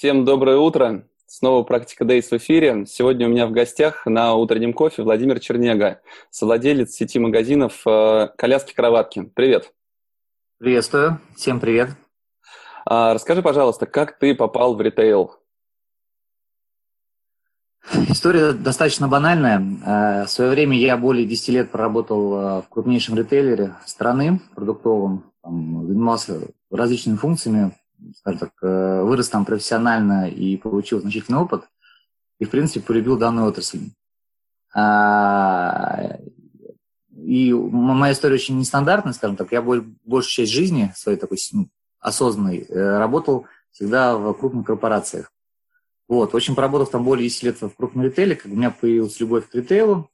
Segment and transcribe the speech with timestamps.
[0.00, 1.04] Всем доброе утро.
[1.26, 2.86] Снова «Практика Days» в эфире.
[2.86, 6.00] Сегодня у меня в гостях на утреннем кофе Владимир Чернега,
[6.30, 9.30] совладелец сети магазинов э, «Коляски-кроватки».
[9.34, 9.74] Привет.
[10.56, 11.20] Приветствую.
[11.36, 11.90] Всем привет.
[12.86, 15.34] А, расскажи, пожалуйста, как ты попал в ритейл?
[18.08, 19.60] История достаточно банальная.
[19.60, 25.30] Э, в свое время я более 10 лет проработал э, в крупнейшем ритейлере страны продуктовом,
[25.42, 26.40] там, занимался
[26.70, 27.72] различными функциями,
[28.16, 31.68] скажем так, э, вырос там профессионально и получил значительный опыт,
[32.38, 33.90] и, в принципе, полюбил данную отрасль.
[34.74, 36.18] А,
[37.12, 39.52] и моя история очень нестандартная, скажем так.
[39.52, 45.32] Я большую часть жизни своей такой ну, осознанной э, работал всегда в крупных корпорациях.
[46.08, 49.48] Вот, очень поработав там более 10 лет в крупном ритейле, как у меня появилась любовь
[49.48, 50.10] к ритейлу.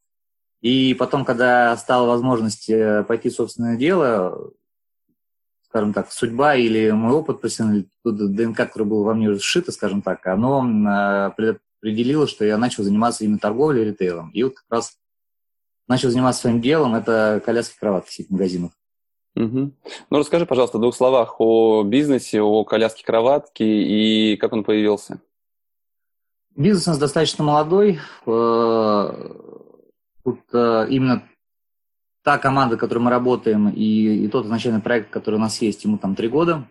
[0.61, 4.53] И потом, когда стала возможность э, пойти в собственное дело,
[5.69, 10.27] скажем так, судьба или мой опыт профессиональный, ДНК, который был во мне сшито, скажем так,
[10.27, 14.31] оно а, определило, что я начал заниматься именно торговлей и ритейлом.
[14.31, 14.97] И вот как раз
[15.89, 18.73] начал заниматься своим делом, это коляски кроватки сеть магазинов.
[19.35, 19.73] Угу.
[20.11, 25.21] Ну, расскажи, пожалуйста, в двух словах о бизнесе, о коляске кроватки и как он появился.
[26.57, 28.01] Бизнес у нас достаточно молодой.
[28.27, 29.11] Э,
[30.25, 31.29] тут э, именно
[32.27, 35.97] та команда, которой мы работаем, и, и тот изначальный проект, который у нас есть, ему
[35.97, 36.67] там три года.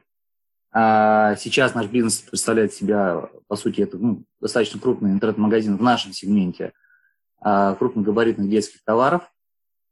[0.74, 6.12] А сейчас наш бизнес представляет себя, по сути, это ну, достаточно крупный интернет-магазин в нашем
[6.12, 6.74] сегменте
[7.40, 9.32] а, крупногабаритных детских товаров.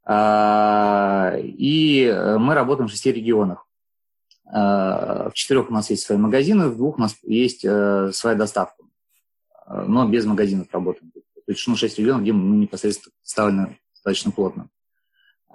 [0.03, 3.66] А, и мы работаем в шести регионах.
[4.46, 8.35] А, в четырех у нас есть свои магазины, в двух у нас есть а, своя
[8.35, 8.84] доставка,
[9.66, 11.09] но без магазинов работаем.
[11.13, 14.68] То есть ну, шесть регионов, где мы непосредственно представлены достаточно плотно.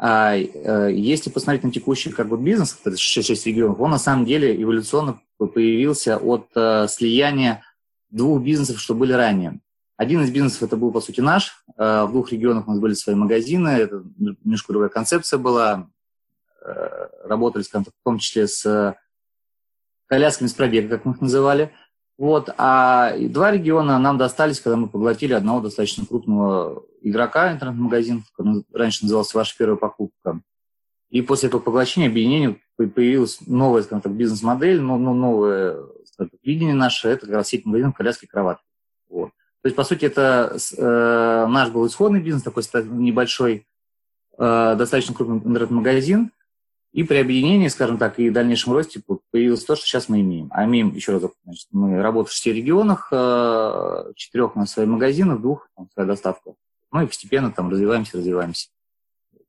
[0.01, 4.27] А, э, если посмотреть на текущий как бы, бизнес, это 6 регионов, он на самом
[4.27, 7.65] деле эволюционно появился от э, слияния
[8.09, 9.59] двух бизнесов, что были ранее.
[9.97, 11.65] Один из бизнесов это был, по сути, наш.
[11.77, 15.91] Э, в двух регионах у нас были свои магазины, это немножко другая концепция была.
[17.25, 18.95] Работали, скажем так, в том числе с
[20.07, 21.73] колясками с пробега, как мы их называли.
[22.19, 28.25] Вот, а два региона нам достались, когда мы поглотили одного достаточно крупного игрока интернет-магазин,
[28.73, 30.41] раньше назывался «Ваша первая покупка».
[31.11, 35.79] И после этого поглощения, объединения появилась новая, скажем так, бизнес-модель, но, но новое
[36.19, 38.65] так, видение наше, это как раз сеть магазинов коляски и кроватки.
[39.09, 39.31] Вот.
[39.62, 43.67] То есть, по сути, это э, наш был исходный бизнес, такой небольшой,
[44.37, 46.33] э, достаточно крупный интернет-магазин,
[46.93, 49.00] и при объединении, скажем так, и дальнейшем росте
[49.31, 50.49] появилось то, что сейчас мы имеем.
[50.50, 54.72] А имеем, еще раз, значит, мы работаем в шести регионах, в э, четырех у нас
[54.72, 56.54] свои магазины, в двух там, своя доставка.
[56.91, 58.69] Ну и постепенно там развиваемся, развиваемся.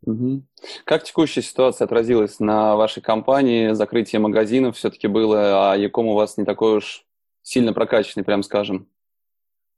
[0.06, 0.44] Угу.
[0.86, 3.74] Как текущая ситуация отразилась на вашей компании?
[3.74, 7.06] Закрытие магазинов все-таки было, а Яком у вас не такой уж
[7.42, 8.88] сильно прокачанный, прям скажем.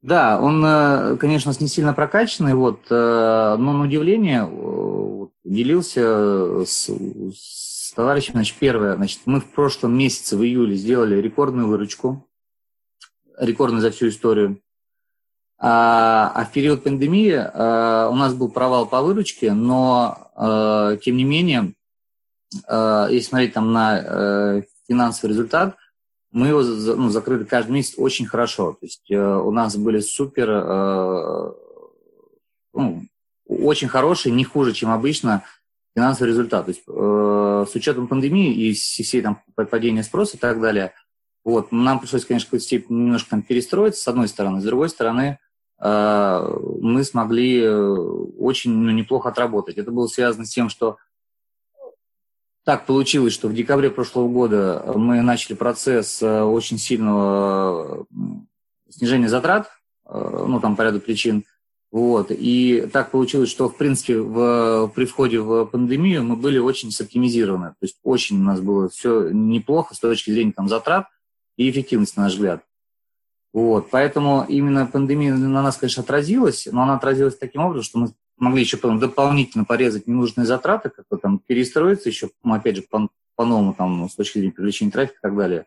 [0.02, 4.44] Да, он, э, конечно, не сильно прокачанный, вот, э, но на удивление
[5.44, 6.90] делился с,
[7.34, 8.34] с товарищем.
[8.34, 12.28] Значит, первое, значит, мы в прошлом месяце, в июле, сделали рекордную выручку,
[13.38, 14.62] рекордную за всю историю.
[15.58, 21.18] А, а в период пандемии а, у нас был провал по выручке, но, а, тем
[21.18, 21.76] не менее,
[22.68, 25.78] а, если смотреть там на а, финансовый результат,
[26.32, 28.74] мы его ну, закрыли каждый месяц очень хорошо.
[28.74, 31.54] То есть э, у нас были супер, э,
[32.74, 33.04] ну,
[33.60, 35.44] очень хороший, не хуже, чем обычно,
[35.96, 36.66] финансовый результат.
[36.66, 40.94] То есть э, с учетом пандемии и всей там падения спроса и так далее,
[41.44, 44.62] вот, нам пришлось, конечно, в степени немножко там перестроиться, с одной стороны.
[44.62, 45.40] С другой стороны,
[45.80, 47.92] э, мы смогли э,
[48.38, 49.78] очень ну, неплохо отработать.
[49.78, 50.98] Это было связано с тем, что
[52.64, 58.06] так получилось, что в декабре прошлого года мы начали процесс э, очень сильного
[58.88, 59.72] снижения затрат,
[60.06, 61.44] э, ну, там по ряду причин,
[61.92, 62.28] вот.
[62.30, 67.72] И так получилось, что, в принципе, в, при входе в пандемию мы были очень соптимизированы.
[67.72, 71.08] То есть очень у нас было все неплохо с точки зрения там, затрат
[71.58, 72.64] и эффективности, на наш взгляд.
[73.52, 73.90] Вот.
[73.92, 78.62] Поэтому именно пандемия на нас, конечно, отразилась, но она отразилась таким образом, что мы могли
[78.62, 83.74] еще потом дополнительно порезать ненужные затраты, как-то там перестроиться еще, ну, опять же, по- по-новому
[83.74, 85.66] там, с точки зрения привлечения трафика и так далее.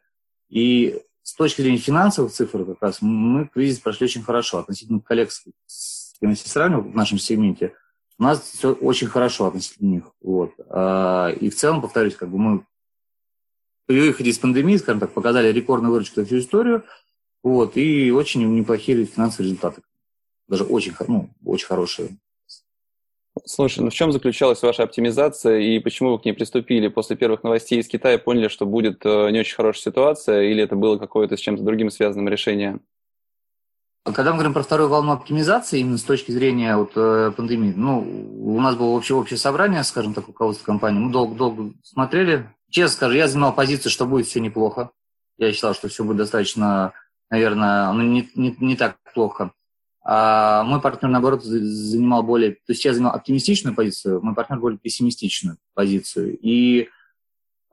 [0.48, 4.58] И с точки зрения финансовых цифр как раз мы кризис прошли очень хорошо.
[4.58, 7.74] Относительно коллег, с кем я сравнивал в нашем сегменте,
[8.18, 10.04] у нас все очень хорошо относительно них.
[10.22, 10.52] Вот.
[10.68, 12.66] А, и в целом, повторюсь, как бы мы
[13.86, 16.84] при выходе из пандемии, скажем так, показали рекордную выручку за всю историю,
[17.42, 19.82] вот, и очень неплохие финансовые результаты.
[20.48, 22.16] Даже очень, ну, очень хорошие.
[23.44, 26.88] Слушай, ну в чем заключалась ваша оптимизация и почему вы к ней приступили?
[26.88, 30.76] После первых новостей из Китая поняли, что будет э, не очень хорошая ситуация, или это
[30.76, 32.78] было какое-то с чем-то другим связанным решение?
[34.04, 37.72] А когда мы говорим про вторую волну оптимизации, именно с точки зрения вот, э, пандемии,
[37.74, 38.00] ну,
[38.38, 42.50] у нас было общее, общее собрание, скажем так, руководство компании, мы долго-долго смотрели.
[42.68, 44.90] Честно скажу, я занимал позицию, что будет все неплохо.
[45.38, 46.92] Я считал, что все будет достаточно,
[47.30, 49.52] наверное, ну, не, не, не так плохо.
[50.02, 52.52] А мой партнер, наоборот, занимал более...
[52.52, 56.38] То есть я занимал оптимистичную позицию, мой партнер более пессимистичную позицию.
[56.42, 56.90] И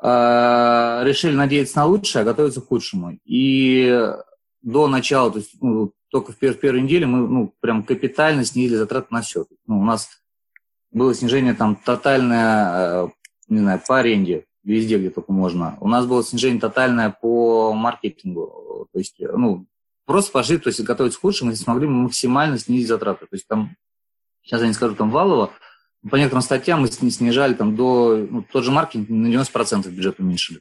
[0.02, 3.20] э, решили надеяться на лучшее, а готовиться к худшему.
[3.26, 4.14] И
[4.62, 8.46] до начала, то есть ну, только в, пер, в первой неделе мы ну, прям капитально
[8.46, 9.48] снизили затраты на счет.
[9.66, 10.10] Ну, у нас
[10.92, 13.10] было снижение там тотальное, э,
[13.48, 15.78] не знаю, по аренде, везде, где только можно.
[15.80, 18.88] У нас было снижение тотальное по маркетингу.
[18.92, 19.66] То есть, ну,
[20.12, 23.28] Просто пошли, то есть готовить к худшему, и смогли максимально снизить затраты.
[23.28, 23.78] То есть там,
[24.44, 25.52] сейчас я не скажу там валово,
[26.10, 30.60] по некоторым статьям мы снижали там до, ну, тот же маркетинг на 90% бюджет уменьшили.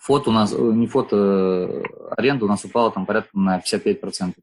[0.00, 1.82] Фото у нас, э, не фото, э,
[2.16, 4.34] аренда у нас упала там порядка на 55%.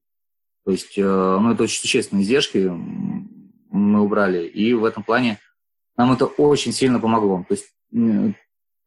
[0.66, 2.72] То есть, э, ну, это очень существенные издержки
[3.72, 4.48] мы убрали.
[4.48, 5.40] И в этом плане
[5.98, 7.46] нам это очень сильно помогло.
[7.48, 7.72] То есть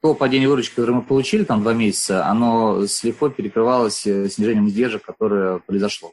[0.00, 5.58] то падение выручки, которое мы получили там два месяца, оно слегка перекрывалось снижением издержек, которое
[5.58, 6.12] произошло.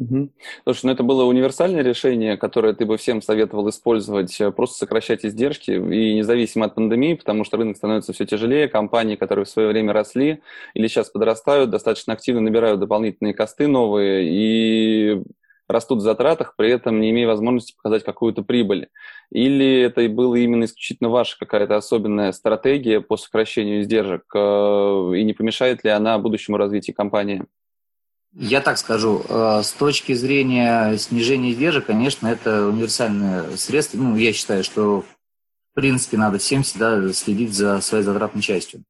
[0.00, 0.30] Угу.
[0.64, 5.26] Слушай, ну это было универсальное решение, которое ты бы всем советовал использовать, э, просто сокращать
[5.26, 9.68] издержки и независимо от пандемии, потому что рынок становится все тяжелее, компании, которые в свое
[9.68, 10.40] время росли
[10.72, 15.22] или сейчас подрастают, достаточно активно набирают дополнительные косты новые, и
[15.68, 18.88] растут в затратах, при этом не имея возможности показать какую-то прибыль?
[19.30, 24.38] Или это было именно исключительно ваша какая-то особенная стратегия по сокращению издержек, э,
[25.16, 27.44] и не помешает ли она будущему развитию компании?
[28.32, 33.98] Я так скажу, э, с точки зрения снижения издержек, конечно, это универсальное средство.
[33.98, 38.84] Ну, я считаю, что в принципе надо всем всегда следить за своей затратной частью.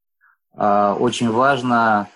[0.52, 2.08] А, очень важно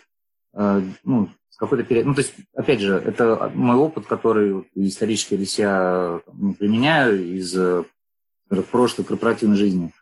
[0.52, 2.06] э, ну, какой-то период.
[2.06, 7.56] Ну, то есть, опять же, это мой опыт, который исторически здесь я ну, применяю из
[7.56, 7.84] э,
[8.70, 9.92] прошлой корпоративной жизни.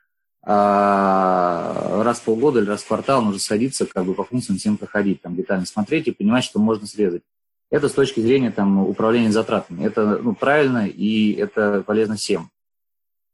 [0.44, 4.76] А раз в полгода или раз в квартал нужно садиться, как бы по функциям всем
[4.76, 7.22] проходить, там детально смотреть и понимать, что можно срезать.
[7.70, 9.84] Это с точки зрения там, управления затратами.
[9.84, 12.50] Это ну, правильно и это полезно всем.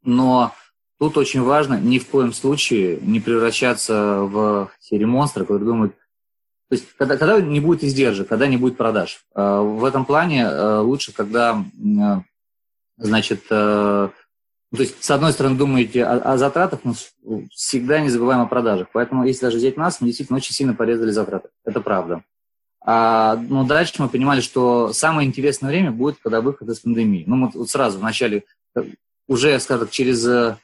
[0.04, 0.52] Но
[0.98, 5.94] тут очень важно ни в коем случае не превращаться в серии монстра, который думает,
[6.68, 9.24] то есть, когда, когда не будет издержек, когда не будет продаж.
[9.34, 12.20] Э, в этом плане э, лучше, когда, э,
[12.98, 13.44] значит,
[14.74, 16.94] то есть, с одной стороны, думаете о, о затратах, но
[17.50, 18.88] всегда не забываем о продажах.
[18.92, 21.48] Поэтому, если даже взять нас, мы действительно очень сильно порезали затраты.
[21.64, 22.22] Это правда.
[22.80, 27.24] А, но дальше мы понимали, что самое интересное время будет, когда выход из пандемии.
[27.26, 28.44] Ну, мы вот сразу в начале,
[29.26, 30.56] уже, скажем так, через э,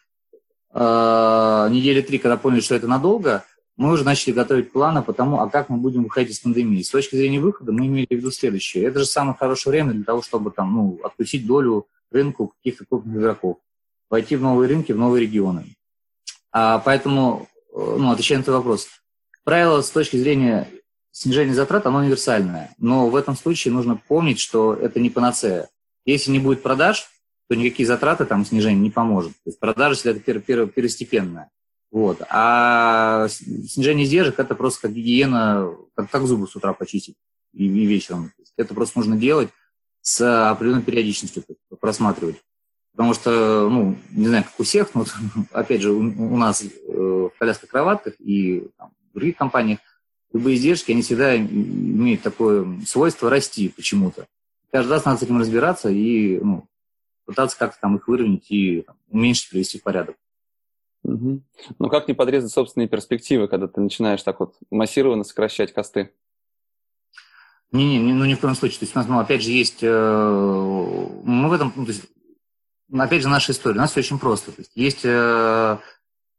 [0.75, 3.45] недели три, когда поняли, что это надолго,
[3.77, 6.83] мы уже начали готовить планы по тому, а как мы будем выходить из пандемии.
[6.83, 8.85] С точки зрения выхода мы имели в виду следующее.
[8.85, 13.17] Это же самое хорошее время для того, чтобы там, ну, откусить долю рынку каких-то крупных
[13.17, 13.59] игроков,
[14.11, 15.75] войти в новые рынки, в новые регионы.
[16.53, 18.89] А поэтому, э, ну, отвечая на твой вопрос,
[19.45, 20.69] правило с точки зрения
[21.11, 22.75] снижения затрат, оно универсальное.
[22.79, 25.69] Но в этом случае нужно помнить, что это не панацея.
[26.05, 27.09] Если не будет продаж,
[27.49, 29.33] то никакие затраты там снижения не поможет.
[29.33, 31.51] То есть продажи, если это пер, пер, первостепенное.
[31.91, 32.23] Вот.
[32.29, 37.17] А снижение издержек– это просто как гигиена, как, как зубы с утра почистить
[37.53, 38.33] и, и вечером.
[38.57, 39.51] Это просто нужно делать
[40.01, 41.45] с определенной периодичностью,
[41.81, 42.37] просматривать.
[42.97, 45.05] Потому что, ну, не знаю, как у всех, но
[45.53, 49.81] опять же, у, у нас э, в колясках кроватках и там, в других компаниях
[50.33, 54.27] любые издержки, они всегда имеют такое свойство расти почему-то.
[54.71, 56.67] Каждый раз надо с этим разбираться и ну,
[57.25, 60.17] пытаться как-то там их выровнять и там, уменьшить, привести в порядок.
[61.05, 61.41] Угу.
[61.79, 66.13] Ну как не подрезать собственные перспективы, когда ты начинаешь так вот массированно сокращать косты?
[67.71, 68.79] Не-не, ну ни в коем случае.
[68.79, 69.81] То есть у нас, ну, опять же, есть...
[69.83, 71.73] Э, мы в этом...
[71.75, 72.05] Ну, то есть,
[73.03, 73.77] опять же, наша история.
[73.77, 74.53] У нас все очень просто.
[74.53, 75.79] То есть, есть э,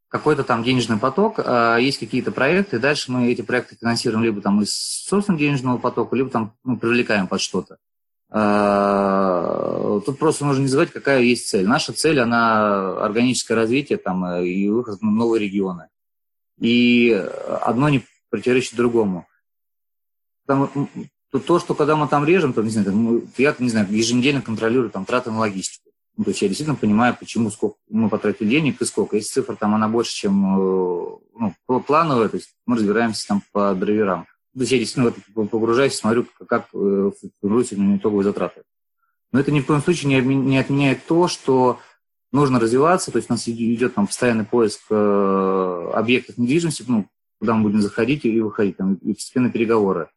[0.07, 4.41] какой-то там денежный поток, э, есть какие-то проекты, и дальше мы эти проекты финансируем либо
[4.41, 7.77] там из собственного денежного потока, либо там ну, привлекаем под что-то.
[8.29, 11.67] А, тут просто нужно не забывать, какая есть цель.
[11.67, 15.88] Наша цель, она органическое развитие там, и выход в новые регионы.
[16.59, 17.12] И
[17.62, 19.27] одно не, противоречит другому.
[20.47, 20.89] Там,
[21.31, 24.89] то, что когда мы там режем, то, не знаю, там, я, не знаю, еженедельно контролирую
[24.89, 25.91] там траты на логистику.
[26.17, 29.17] Ну, то есть я действительно понимаю, почему сколько мы потратили денег и сколько.
[29.17, 33.74] Если цифра там, она больше, чем э, ну, плановая, то есть мы разбираемся там по
[33.75, 34.25] драйверам.
[34.53, 38.63] То есть я действительно в это погружаюсь, смотрю, как, как э, формируются итоговые затраты.
[39.34, 41.79] Но это ни в коем случае не, не отменяет то, что
[42.31, 47.07] нужно развиваться, то есть у нас идет там постоянный поиск э, объектов недвижимости, ну,
[47.39, 50.10] куда мы будем заходить и выходить, там, и постепенно переговоры.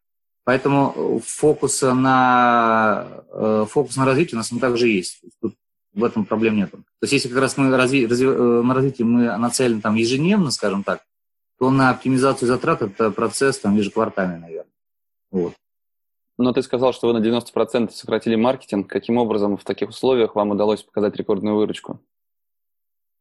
[0.45, 5.21] Поэтому фокус на, э, фокус на развитие у нас он также есть.
[5.41, 5.55] Тут
[5.93, 6.71] в этом проблем нет.
[6.71, 10.51] То есть если как раз мы разви, разви, э, на развитие мы нацелены там ежедневно,
[10.51, 11.01] скажем так,
[11.59, 14.71] то на оптимизацию затрат это процесс там ежеквартальный, наверное.
[15.31, 15.53] Вот.
[16.37, 18.87] Но ты сказал, что вы на 90% сократили маркетинг.
[18.87, 21.99] Каким образом в таких условиях вам удалось показать рекордную выручку?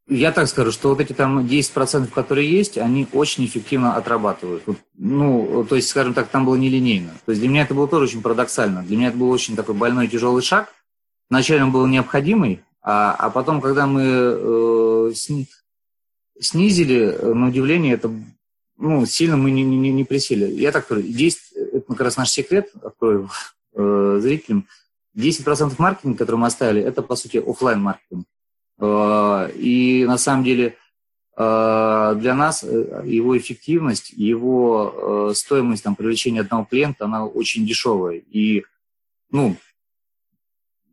[0.08, 4.62] Я так скажу, что вот эти там 10%, которые есть, они очень эффективно отрабатывают.
[4.94, 7.10] Ну, то есть, скажем так, там было нелинейно.
[7.26, 8.84] То есть для меня это было тоже очень парадоксально.
[8.84, 10.72] Для меня это был очень такой больной тяжелый шаг.
[11.30, 15.46] Вначале он был необходимый, а, а потом, когда мы э, сни,
[16.40, 18.10] снизили, на удивление, это
[18.78, 20.46] ну, сильно мы не, не, не присели.
[20.46, 23.28] Я так говорю, 10, это как раз наш секрет, открою
[23.74, 24.66] э, зрителям.
[25.16, 28.24] 10% маркетинга, который мы оставили, это, по сути, офлайн маркетинг
[28.78, 30.76] э, И на самом деле
[31.36, 38.22] э, для нас э, его эффективность, его стоимость там, привлечения одного клиента, она очень дешевая.
[38.30, 38.64] И,
[39.30, 39.56] ну,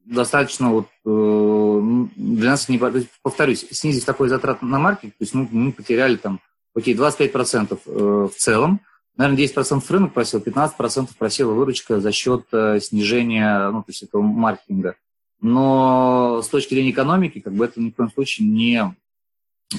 [0.05, 2.79] достаточно вот для нас не
[3.21, 6.39] повторюсь, снизив такой затрат на маркетинг, то есть мы, мы потеряли там
[6.75, 8.81] окей, 25% э, в целом,
[9.17, 14.21] наверное, 10% рынок просил, 15% просила выручка за счет э, снижения, ну, то есть этого
[14.21, 14.95] маркетинга.
[15.41, 18.95] Но с точки зрения экономики, как бы это ни в коем случае не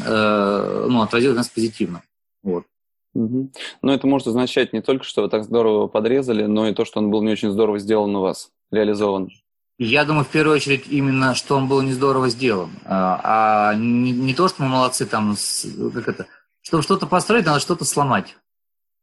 [0.04, 2.02] э, ну, отразилось нас позитивно.
[2.42, 2.64] Вот.
[3.14, 7.00] Но это может означать не только, что вы так здорово подрезали, но и то, что
[7.00, 9.30] он был не очень здорово сделан у вас, реализован.
[9.78, 14.10] Я думаю, в первую очередь, именно, что он был не здорово сделан, а, а не,
[14.12, 15.36] не то, что мы молодцы там,
[15.92, 16.26] как это,
[16.62, 18.36] чтобы что-то построить, надо что-то сломать.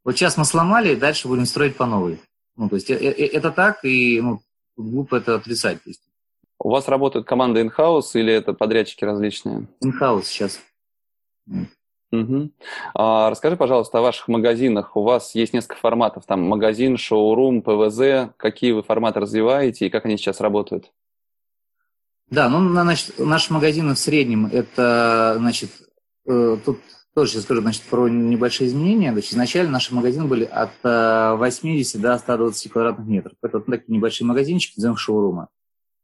[0.03, 2.19] Вот сейчас мы сломали, дальше будем строить по новой.
[2.55, 4.41] Ну, то есть э, э, это так, и ну,
[4.75, 5.79] глупо это отрицать.
[6.59, 9.67] У вас работает команда in-house или это подрядчики различные?
[9.83, 10.59] In-house сейчас.
[12.13, 12.51] Угу.
[12.93, 14.95] А, расскажи, пожалуйста, о ваших магазинах.
[14.95, 18.29] У вас есть несколько форматов, там магазин, шоурум, ПВЗ.
[18.37, 20.91] Какие вы форматы развиваете и как они сейчас работают?
[22.29, 25.71] Да, ну, значит, наши магазины в среднем это, значит,
[26.27, 26.79] э, тут
[27.15, 29.11] тоже сейчас скажу, значит, про небольшие изменения.
[29.11, 33.33] Значит, изначально наши магазины были от 80 э, до 120 квадратных метров.
[33.41, 35.49] Это вот такие небольшие магазинчики, назовем шоурума.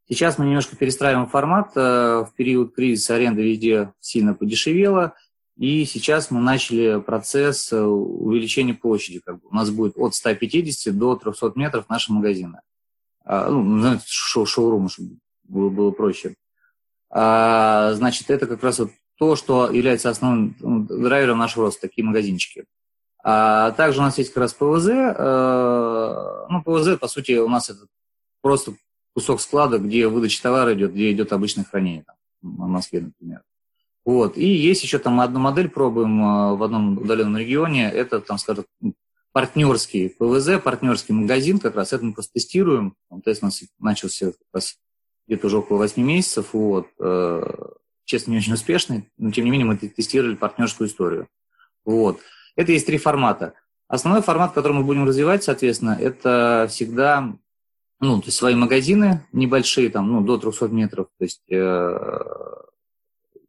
[0.07, 1.71] Сейчас мы немножко перестраиваем формат.
[1.75, 5.13] Э, в период кризиса аренда везде сильно подешевела.
[5.59, 9.19] И сейчас мы начали процесс э, увеличения площади.
[9.19, 9.49] Как бы.
[9.51, 12.61] У нас будет от 150 до 300 метров наши магазины.
[13.25, 16.35] А, ну, шоу шоурум, чтобы было, было проще.
[17.09, 22.05] А, значит, это как раз вот то, что является основным ну, драйвером нашего роста, такие
[22.05, 22.63] магазинчики.
[23.21, 24.87] А также у нас есть как раз ПВЗ.
[24.87, 27.85] Э, ну, ПВЗ, по сути, у нас это
[28.39, 28.75] просто
[29.13, 33.41] кусок склада, где выдача товара идет, где идет обычное хранение, там, в Москве, например.
[34.05, 34.37] Вот.
[34.37, 38.65] И есть еще там одну модель, пробуем э, в одном удаленном регионе, это, там, скажем,
[39.31, 42.95] партнерский ПВЗ, партнерский магазин, как раз это мы просто тестируем.
[43.23, 44.77] Тест у нас начался как раз
[45.27, 46.47] где-то уже около 8 месяцев.
[46.53, 46.87] Вот.
[46.99, 47.43] Э,
[48.05, 51.27] честно, не очень успешный, но тем не менее мы тестировали партнерскую историю.
[51.85, 52.19] Вот.
[52.55, 53.53] Это есть три формата.
[53.87, 57.35] Основной формат, который мы будем развивать, соответственно, это всегда
[57.99, 61.99] ну, то есть свои магазины небольшие, там, ну, до 300 метров, то есть, э,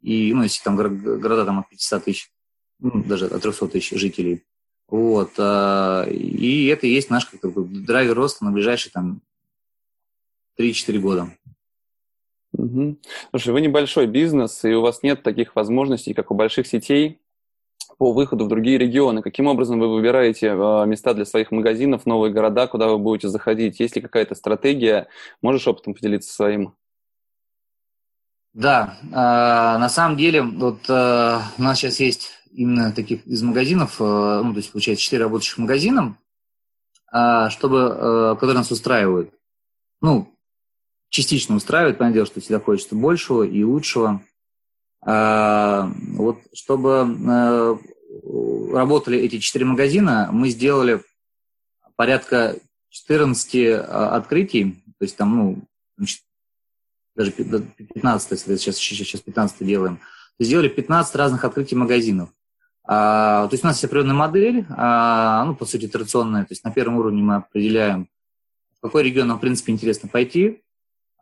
[0.03, 2.31] и, ну, если там города там от 500 тысяч,
[2.79, 4.45] ну, даже от 300 тысяч жителей,
[4.89, 9.21] вот, э, и это и есть наш как бы, драйвер роста на ближайшие там
[10.59, 11.37] 3-4 года.
[12.53, 12.97] Угу.
[13.31, 17.21] Слушай, вы небольшой бизнес, и у вас нет таких возможностей, как у больших сетей,
[17.99, 19.21] по выходу в другие регионы.
[19.21, 23.79] Каким образом вы выбираете э, места для своих магазинов, новые города, куда вы будете заходить?
[23.79, 25.09] Есть ли какая-то стратегия?
[25.43, 26.75] Можешь опытом поделиться своим?
[28.53, 34.01] Да, э, на самом деле, вот э, у нас сейчас есть именно таких из магазинов,
[34.01, 36.19] э, ну, то есть, получается, 4 работающих магазина,
[37.13, 39.31] э, чтобы, э, которые нас устраивают.
[40.01, 40.35] Ну,
[41.11, 44.23] частично устраивает, понятное дело, что всегда хочется большего и лучшего.
[45.03, 47.79] А, вот чтобы а,
[48.73, 51.03] работали эти четыре магазина, мы сделали
[51.97, 52.57] порядка
[52.91, 56.07] 14 а, открытий, то есть там, ну,
[57.21, 60.01] даже 15, сейчас, сейчас 15 делаем,
[60.39, 62.31] сделали 15 разных открытий магазинов.
[62.85, 66.43] А, то есть у нас есть определенная модель, а, ну, по сути, традиционная.
[66.43, 68.09] То есть на первом уровне мы определяем,
[68.79, 70.63] в какой регион нам, в принципе, интересно пойти.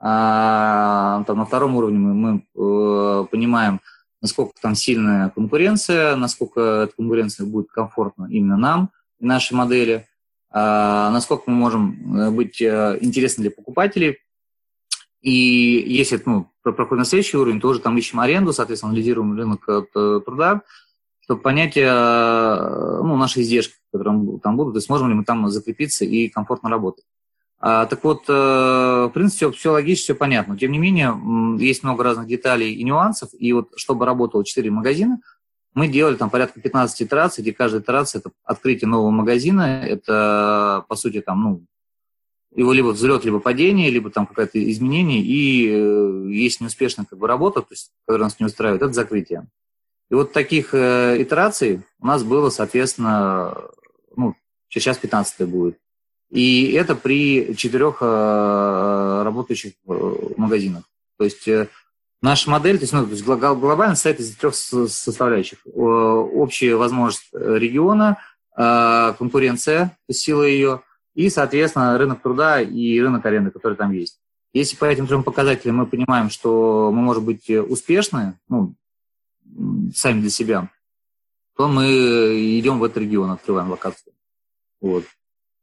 [0.01, 3.81] А, там, на втором уровне мы, мы э, понимаем,
[4.23, 10.07] насколько там сильная конкуренция, насколько эта конкуренция будет комфортна именно нам и нашей модели,
[10.51, 14.19] а, насколько мы можем э, быть э, интересны для покупателей.
[15.21, 19.67] И если ну, проходит на следующий уровень, то уже там ищем аренду, соответственно, анализируем рынок
[19.93, 20.63] труда,
[21.21, 26.05] чтобы понять ну, наши издержки, которые там будут, то есть можем ли мы там закрепиться
[26.05, 27.05] и комфортно работать.
[27.61, 30.57] А, так вот, э, в принципе, все, все логично, все понятно.
[30.57, 31.15] Тем не менее,
[31.59, 33.31] есть много разных деталей и нюансов.
[33.37, 35.21] И вот чтобы работало 4 магазина,
[35.75, 40.97] мы делали там порядка 15 итераций, где каждая итерация– это открытие нового магазина, это, по
[40.97, 41.65] сути, там, ну,
[42.55, 47.27] его либо взлет, либо падение, либо там какое-то изменение, и э, есть неуспешная как бы,
[47.27, 49.47] работа, то есть, которая нас не устраивает, это закрытие.
[50.11, 53.57] И вот таких э, итераций у нас было, соответственно,
[54.17, 54.35] ну,
[54.69, 55.79] сейчас 15 будет.
[56.31, 60.85] И это при четырех э, работающих э, магазинах.
[61.17, 61.69] То есть э,
[62.21, 65.59] наша модель, то есть, ну, то есть глобально состоит из трех составляющих.
[65.75, 68.19] Общая возможность региона,
[68.55, 70.83] конкуренция, сила ее,
[71.19, 74.21] и, соответственно, рынок труда и рынок аренды, который там есть.
[74.53, 78.75] Если по этим трем показателям мы понимаем, что мы можем быть успешны, ну,
[79.93, 80.71] сами для себя,
[81.57, 81.87] то мы
[82.61, 84.13] идем в этот регион, открываем локацию.
[84.81, 85.07] Вот.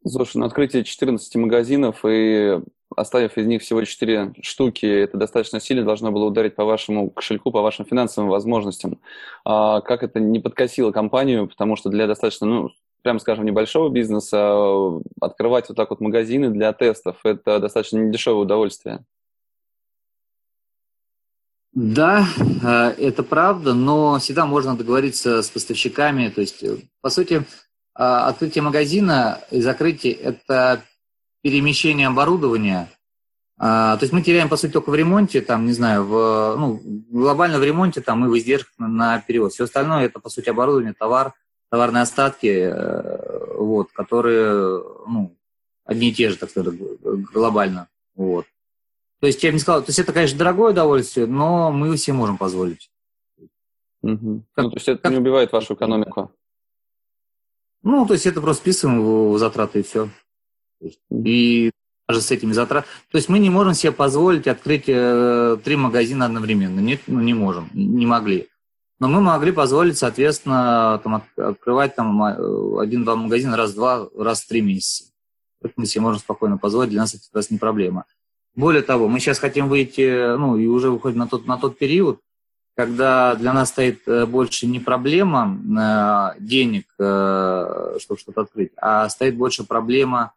[0.05, 2.59] Слушай, на открытие 14 магазинов и
[2.93, 7.53] оставив из них всего 4 штуки, это достаточно сильно должно было ударить по вашему кошельку,
[7.53, 8.99] по вашим финансовым возможностям.
[9.45, 12.71] А как это не подкосило компанию, потому что для достаточно, ну,
[13.05, 19.05] прямо скажем, небольшого бизнеса открывать вот так вот магазины для тестов– это достаточно недешевое удовольствие.
[21.71, 22.25] Да,
[22.63, 26.29] э, это правда, но всегда можно договориться с поставщиками.
[26.29, 27.43] То есть, э, по сути,
[27.93, 30.81] а, открытие магазина и закрытие– это
[31.43, 32.89] перемещение оборудования.
[33.57, 37.57] То есть мы теряем, по сути, только в ремонте, там, не знаю, в, ну, глобально
[37.57, 39.53] в ремонте там, мы в издержках на перевод.
[39.53, 41.33] Все остальное– это, по сути, оборудование, товар,
[41.69, 45.35] товарные остатки, э, вот, которые ну,
[45.83, 46.75] одни и те же, так сказать,
[47.31, 47.87] глобально.
[48.15, 48.45] Вот.
[49.19, 52.13] То есть я бы не сказал, то есть это, конечно, дорогое удовольствие, но мы все
[52.13, 52.91] можем позволить.
[54.01, 54.43] Угу.
[54.53, 56.31] Как, ну, то есть это как, не убивает вашу экономику?
[57.81, 59.01] Ну, то есть это просто списываем
[59.31, 60.09] в затраты и все.
[61.09, 61.71] И
[62.07, 62.91] даже с этими затратами.
[63.09, 66.79] То есть мы не можем себе позволить открыть э, три магазина одновременно.
[66.79, 68.49] Нет, ну не можем, не могли.
[68.99, 74.61] Но мы могли позволить, соответственно, там, открывать там э, один-два магазина раз-два, раз в три
[74.61, 75.11] месяца.
[75.61, 78.05] Это мы себе можем спокойно позволить, для нас это как раз не проблема.
[78.55, 82.21] Более того, мы сейчас хотим выйти, ну, и уже выходим на тот, на тот период,
[82.75, 85.57] когда для нас стоит э, больше не проблема
[86.37, 90.33] э, денег, э, чтобы что-то открыть, а стоит больше проблема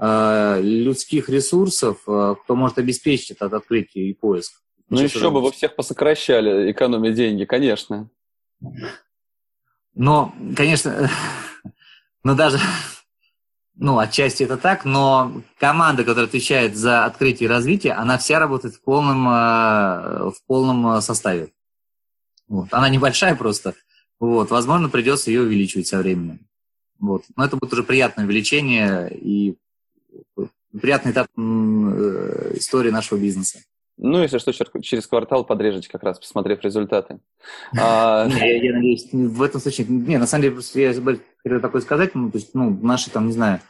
[0.00, 4.62] людских ресурсов, кто может обеспечить это открытие и поиск.
[4.90, 5.30] Ну еще это...
[5.30, 8.08] бы вы всех посокращали, экономя деньги, конечно.
[9.94, 11.10] Но, конечно,
[12.22, 12.58] но даже,
[13.74, 18.74] ну, отчасти это так, но команда, которая отвечает за открытие и развитие, она вся работает
[18.74, 21.52] в полном, в полном составе.
[22.48, 22.68] Вот.
[22.72, 23.74] Она небольшая просто.
[24.18, 24.50] Вот.
[24.50, 26.40] Возможно, придется ее увеличивать со временем.
[26.98, 27.24] Вот.
[27.36, 29.56] Но это будет уже приятное увеличение и
[30.80, 33.60] приятный этап э, истории нашего бизнеса.
[33.98, 37.18] Ну, если что, через квартал подрежете как раз, посмотрев результаты.
[37.76, 39.88] А, я надеюсь, в этом случае...
[39.88, 43.26] Не, на самом деле, просто я хотел такое сказать, ну, то есть, ну, наши там,
[43.26, 43.60] не знаю,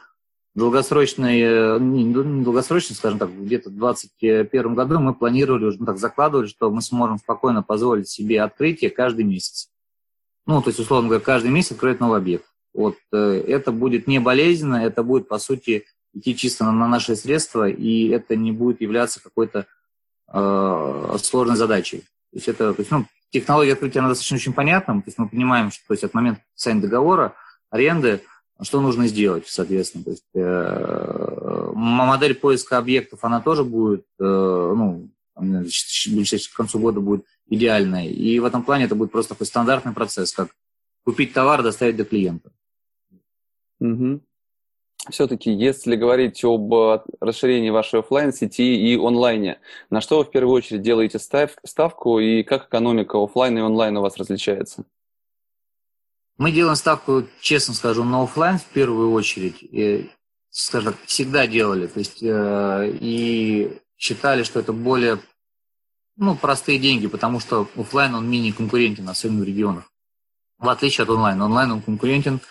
[0.53, 2.13] долгосрочные, не
[2.43, 6.83] долгосрочные, скажем так, где-то в 2021 году мы планировали, уже ну, так закладывали, что мы
[6.83, 9.69] сможем спокойно позволить себе открытие каждый месяц.
[10.45, 12.45] Ну, то есть, условно говоря, каждый месяц откроет новый объект.
[12.73, 17.67] Вот э, это будет не болезненно, это будет, по сути, идти чисто на наши средства,
[17.67, 19.65] и это не будет являться какой-то
[20.31, 21.99] э, сложной задачей.
[22.31, 25.29] То есть это, то есть, ну, технология открытия, она достаточно очень понятна, то есть мы
[25.29, 27.35] понимаем, что то есть, от момента подписания договора,
[27.69, 28.21] аренды,
[28.61, 30.03] что нужно сделать, соответственно.
[30.03, 37.25] То есть, э, модель поиска объектов, она тоже будет, э, ну, к концу года будет
[37.47, 38.07] идеальной.
[38.07, 40.49] И в этом плане это будет просто такой стандартный процесс, как
[41.05, 42.51] купить товар, доставить до клиента.
[43.79, 44.21] Угу.
[45.11, 46.73] Все-таки, если говорить об
[47.19, 52.43] расширении вашей офлайн сети и онлайне, на что вы в первую очередь делаете ставку и
[52.43, 54.85] как экономика офлайн и онлайн у вас различается?
[56.37, 59.61] Мы делаем ставку, честно скажу, на офлайн в первую очередь.
[59.61, 60.09] И,
[60.49, 61.87] скажем так, всегда делали.
[61.87, 65.19] То есть, э, и считали, что это более
[66.15, 69.85] ну, простые деньги, потому что офлайн он менее конкурентен, особенно в регионах.
[70.57, 71.41] в отличие от онлайн.
[71.41, 72.41] Онлайн он конкурентен,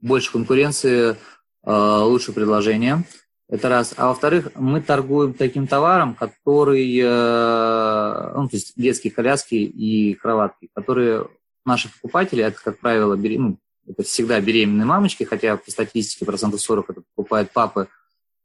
[0.00, 1.16] больше конкуренции,
[1.64, 3.04] лучше предложения.
[3.48, 3.94] Это раз.
[3.96, 11.28] А во-вторых, мы торгуем таким товаром, который, ну, то есть детские коляски и кроватки, которые
[11.64, 16.90] наши покупатели, это, как правило, ну, это всегда беременные мамочки, хотя по статистике процентов 40
[16.90, 17.88] это покупают папы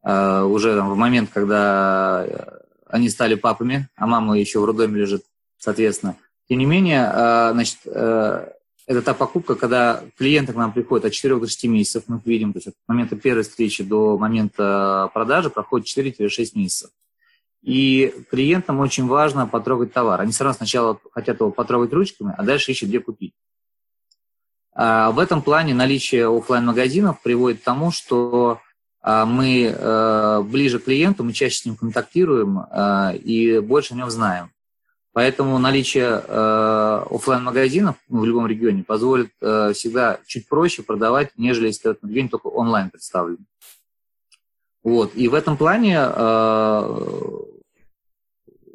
[0.03, 4.99] э, уже там, в момент, когда э, они стали папами, а мама еще в роддоме
[4.99, 5.23] лежит,
[5.57, 6.15] соответственно.
[6.49, 8.51] Тем не менее, э, значит, э,
[8.87, 12.53] это та покупка, когда клиенты к нам приходят от 4 до 6 месяцев, мы видим,
[12.53, 16.89] то есть от момента первой встречи до момента продажи проходит 4-6 месяцев.
[17.61, 20.21] И клиентам очень важно потрогать товар.
[20.21, 23.33] Они равно сначала хотят его потрогать ручками, а дальше ищут, где купить.
[24.73, 28.61] А в этом плане наличие офлайн магазинов приводит к тому, что
[29.01, 33.97] а, мы э, ближе к клиенту, мы чаще с ним контактируем э, и больше о
[33.97, 34.51] нем знаем.
[35.17, 41.89] Поэтому наличие э, офлайн магазинов в любом регионе позволит всегда чуть проще продавать, нежели если
[41.89, 43.39] этот регион только онлайн представлен.
[44.83, 45.15] Вот.
[45.15, 45.97] И в этом плане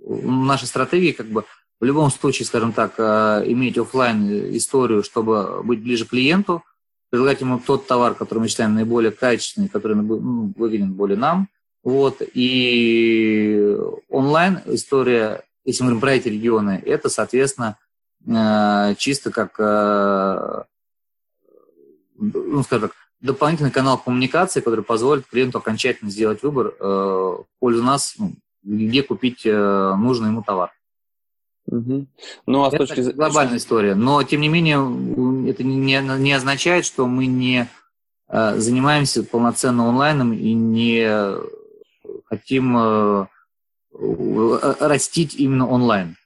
[0.04, 1.44] наша стратегия как бы
[1.80, 6.62] в любом случае, скажем так, э, иметь офлайн историю, чтобы быть ближе клиенту,
[7.10, 11.48] предлагать ему тот товар, который мы считаем наиболее качественный, который ну, выгоден более нам.
[11.82, 12.22] Вот.
[12.34, 13.76] И
[14.08, 17.78] онлайн история, если мы говорим про эти регионы, это, соответственно,
[18.26, 20.64] э, чисто как, э,
[22.16, 28.14] ну, скажем так, дополнительный канал коммуникации, который позволит клиенту окончательно сделать выбор в пользу нас,
[28.18, 28.32] ну,
[28.64, 30.72] где купить нужный ему товар.
[31.66, 32.06] Угу.
[32.46, 33.16] Ну, а это точки зрения...
[33.16, 33.94] глобальная история.
[33.94, 34.78] Но, тем не менее,
[35.48, 37.68] это не, не означает, что мы не
[38.28, 41.36] э, занимаемся полноценно онлайном и не
[42.26, 43.26] хотим э,
[44.80, 46.16] растить именно онлайн.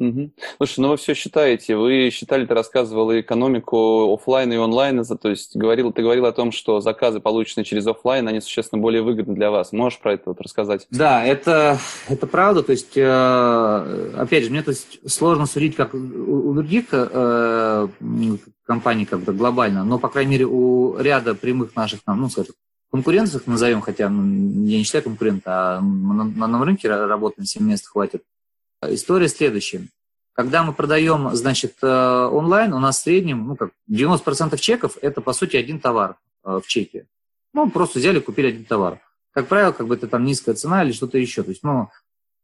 [0.00, 0.30] Угу.
[0.56, 1.76] Слушай, ну вы все считаете.
[1.76, 6.32] Вы считали, ты рассказывал и экономику офлайна и онлайна, то есть говорил, ты говорил о
[6.32, 9.72] том, что заказы, полученные через офлайн, они существенно более выгодны для вас.
[9.72, 10.86] Можешь про это вот рассказать?
[10.90, 11.78] Да, это,
[12.08, 12.62] это правда.
[12.62, 17.88] То есть, э, опять же, мне то есть, сложно судить, как у других э,
[18.64, 22.54] компаний как бы глобально, но, по крайней мере, у ряда прямых наших, ну, скажем,
[22.90, 27.62] конкурентов, назовем, хотя ну, я не считаю конкурента, а на, на, на рынке работаем, 7
[27.62, 28.22] мест хватит.
[28.82, 29.86] История следующая.
[30.32, 35.20] Когда мы продаем, значит, э, онлайн, у нас в среднем, ну, как 90% чеков– это,
[35.20, 37.06] по сути, один товар э, в чеке.
[37.52, 39.00] Ну, просто взяли, купили один товар.
[39.32, 41.42] Как правило, как бы это там низкая цена или что-то еще.
[41.42, 41.90] То есть, ну,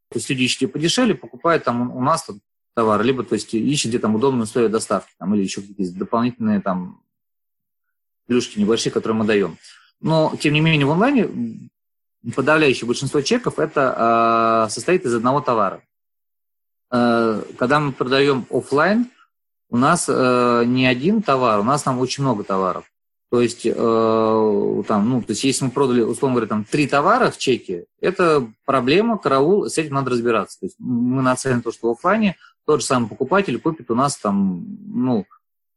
[0.09, 2.37] то есть люди ищут подешевле, покупают там у нас тут
[2.75, 6.61] товар, либо, то есть, ищут где там удобные условия доставки, там, или еще какие-то дополнительные
[6.61, 7.01] там
[8.27, 9.57] плюшки небольшие, которые мы даем.
[10.01, 11.69] Но, тем не менее, в онлайне
[12.35, 15.81] подавляющее большинство чеков это э, состоит из одного товара.
[16.91, 19.09] Э, когда мы продаем офлайн,
[19.69, 22.85] у нас э, не один товар, у нас там очень много товаров.
[23.29, 27.29] То есть, э, там, ну, то есть, если мы продали, условно говоря, там три товара
[27.29, 30.59] в чеке, это проблема, караул, с этим надо разбираться.
[30.61, 34.17] То есть мы нацелены то, что в офлайне тот же самый покупатель купит у нас
[34.17, 35.25] там, ну,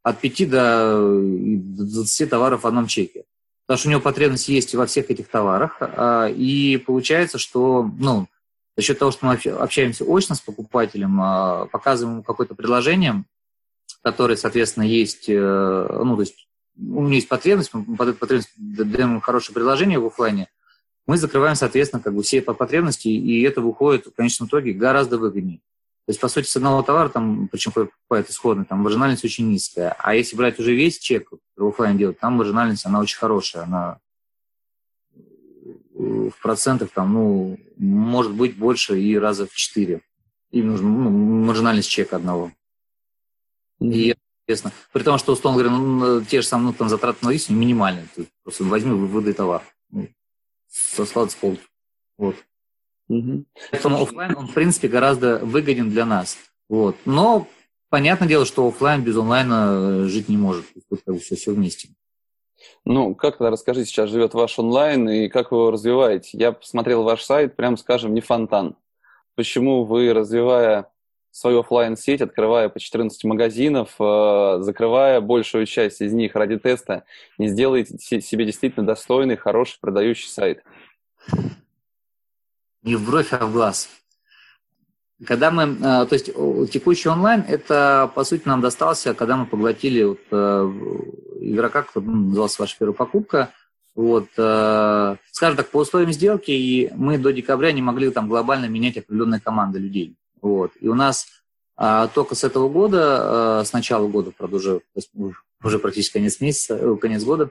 [0.01, 3.25] от 5 до 20 товаров в одном чеке.
[3.71, 5.77] Потому что у него потребность есть во всех этих товарах.
[5.79, 8.27] А, и получается, что, ну,
[8.75, 13.23] за счет того, что мы общаемся очно с покупателем, а, показываем ему какое-то предложение,
[14.01, 18.49] которое, соответственно, есть, э, ну, то есть у него есть потребность, мы под эту потребность
[18.57, 20.49] даем ему хорошее предложение в офлайне,
[21.07, 25.61] мы закрываем, соответственно, как бы все потребности, и это выходит в конечном итоге гораздо выгоднее.
[26.11, 29.95] То есть, по сути, с одного товара, там, причем покупает исходный, там маржинальность очень низкая.
[29.97, 33.97] А если брать уже весь чек, в офлайн делать, там маржинальность, она очень хорошая, она
[35.93, 40.01] в процентах там, ну, может быть больше и раза в четыре.
[40.51, 41.09] Им нужна ну,
[41.45, 42.51] маржинальность чека одного.
[43.79, 44.13] И
[44.45, 47.57] естественно, при том, что, условно говоря, ну, те же самые ну, там, затраты на листинг
[47.57, 48.05] минимальные.
[48.13, 49.63] Ты просто возьми, выдай товар.
[49.91, 50.09] Ну,
[50.67, 51.61] с полки.
[52.17, 52.35] Вот.
[53.11, 53.43] Угу.
[53.71, 56.37] Поэтому офлайн, он, в принципе, гораздо выгоден для нас.
[56.69, 56.95] Вот.
[57.03, 57.47] Но
[57.89, 60.65] понятное дело, что офлайн без онлайна жить не может.
[60.89, 61.89] Тут как бы все, все вместе.
[62.85, 66.37] Ну, как тогда расскажите, сейчас живет ваш онлайн и как вы его развиваете?
[66.37, 68.77] Я посмотрел ваш сайт, прям скажем, не фонтан.
[69.35, 70.89] Почему вы, развивая
[71.31, 77.03] свою офлайн сеть открывая по 14 магазинов, э, закрывая большую часть из них ради теста,
[77.37, 80.63] не сделаете себе действительно достойный, хороший продающий сайт?
[82.83, 83.89] Не в бровь, а в глаз.
[85.25, 86.27] Когда мы, э, то есть
[86.71, 90.71] текущий онлайн, это, по сути, нам достался, когда мы поглотили вот, э,
[91.41, 93.53] игрока, который ну, назывался «Ваша первая покупка»,
[93.93, 98.65] вот, э, скажем так, по условиям сделки, и мы до декабря не могли там глобально
[98.65, 100.15] менять определенные команды людей.
[100.41, 100.71] Вот.
[100.79, 101.27] И у нас
[101.83, 104.81] А только с этого года, с начала года, правда, уже,
[105.63, 107.49] уже практически конец месяца, конец года,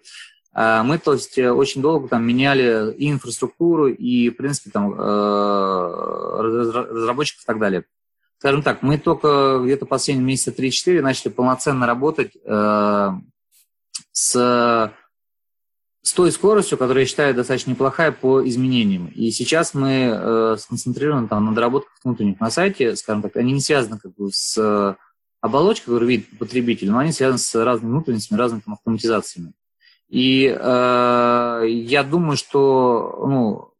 [0.53, 4.93] мы, то есть, очень долго там меняли и инфраструктуру, и, в принципе, там,
[6.41, 7.85] разработчиков и так далее.
[8.39, 12.33] Скажем так, мы только где-то последние месяца 3-4 начали полноценно работать
[14.13, 14.91] с
[16.03, 19.09] с той скоростью, которая я считаю достаточно неплохая по изменениям.
[19.09, 23.61] И сейчас мы э, сконцентрированы там, на доработках внутренних на сайте, скажем так, они не
[23.61, 24.95] связаны как бы, с э,
[25.41, 29.53] оболочкой, которую видит потребитель, но они связаны с разными внутренностями, разными там, автоматизациями.
[30.11, 33.71] И э, я думаю, что, ну,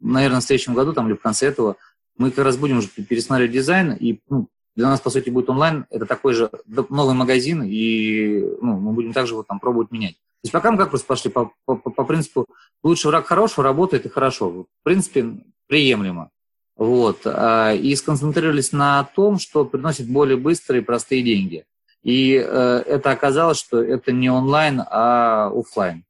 [0.00, 1.76] наверное, в следующем году там, или в конце этого
[2.18, 5.86] мы как раз будем уже пересматривать дизайн, и ну, для нас, по сути, будет онлайн,
[5.90, 10.14] это такой же новый магазин, и ну, мы будем также вот там пробовать менять.
[10.14, 12.46] То есть пока мы как просто пошли по, по, по принципу
[12.82, 14.50] лучше враг хорошего, работает и хорошо.
[14.50, 16.30] В принципе, приемлемо.
[16.76, 17.20] Вот.
[17.26, 21.64] А, и сконцентрировались на том, что приносит более быстрые и простые деньги.
[22.02, 26.04] И э, это оказалось, что это не онлайн, а офлайн.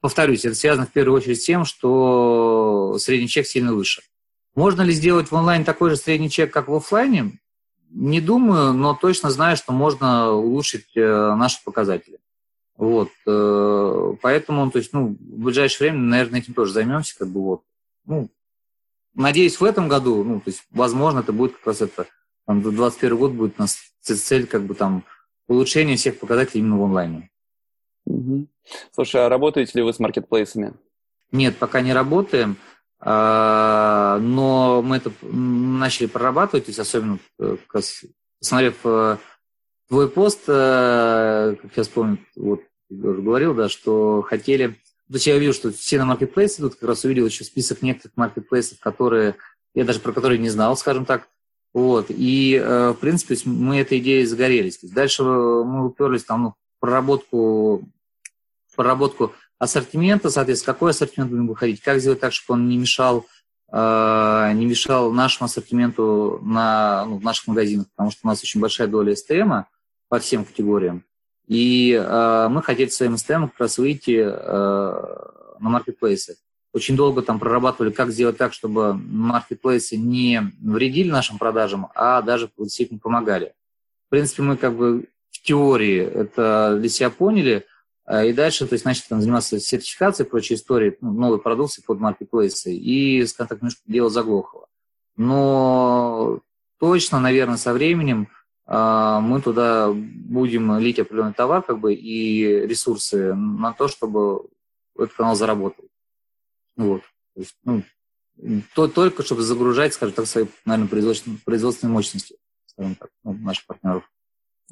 [0.00, 4.02] Повторюсь, это связано в первую очередь с тем, что средний чек сильно выше.
[4.54, 7.38] Можно ли сделать в онлайн такой же средний чек, как в офлайне?
[7.90, 12.18] Не думаю, но точно знаю, что можно улучшить э, наши показатели.
[12.76, 17.42] Вот, э, поэтому, то есть, ну, в ближайшее время, наверное, этим тоже займемся, как бы
[17.42, 17.62] вот.
[18.06, 18.30] Ну,
[19.14, 22.06] надеюсь, в этом году, ну, то есть, возможно, это будет как раз это,
[22.50, 25.04] там, 2021 год будет у нас цель, как бы там,
[25.46, 27.30] улучшение всех показателей именно в онлайне.
[28.06, 28.48] Угу.
[28.92, 30.74] Слушай, а работаете ли вы с маркетплейсами?
[31.30, 32.56] Нет, пока не работаем,
[32.98, 37.56] а, но мы это начали прорабатывать, то есть особенно, э,
[38.40, 39.16] посмотрев э,
[39.88, 44.76] твой пост, как я вспомнил, вот уже говорил, да, что хотели...
[45.08, 48.16] То есть я увидел, что все на маркетплейсы идут, как раз увидел еще список некоторых
[48.16, 49.36] маркетплейсов, которые
[49.74, 51.28] я даже про которые не знал, скажем так.
[51.72, 52.06] Вот.
[52.08, 54.78] И, э, в принципе, мы этой идеей загорелись.
[54.82, 57.88] Дальше мы уперлись там, ну, проработку,
[58.74, 63.26] проработку ассортимента, соответственно, какой ассортимент будем выходить, как сделать так, чтобы он не мешал,
[63.70, 68.60] э, не мешал нашему ассортименту на, ну, в наших магазинах, потому что у нас очень
[68.60, 69.52] большая доля СТМ
[70.08, 71.04] по всем категориям.
[71.46, 74.30] И э, мы хотели своим STM как раз выйти э,
[75.60, 76.36] на маркетплейсы.
[76.72, 82.48] Очень долго там прорабатывали, как сделать так, чтобы маркетплейсы не вредили нашим продажам, а даже
[82.56, 83.54] действительно помогали.
[84.06, 87.66] В принципе, мы как бы в теории это для себя поняли,
[88.06, 91.98] э, и дальше, то есть, начали там заниматься сертификацией прочей истории, ну, новой продукции под
[91.98, 94.66] маркетплейсы, и, скажем так, немножко дело заглохло.
[95.16, 96.40] Но
[96.78, 98.28] точно, наверное, со временем
[98.72, 104.46] а, мы туда будем лить определенный товар как бы, и ресурсы на то, чтобы
[104.96, 105.89] этот канал заработал.
[106.84, 107.02] Вот.
[107.34, 107.82] То есть, ну,
[108.74, 113.66] то, только чтобы загружать, скажем так, свои, наверное, производственные, производственные мощности, скажем так, ну, наших
[113.66, 114.10] партнеров.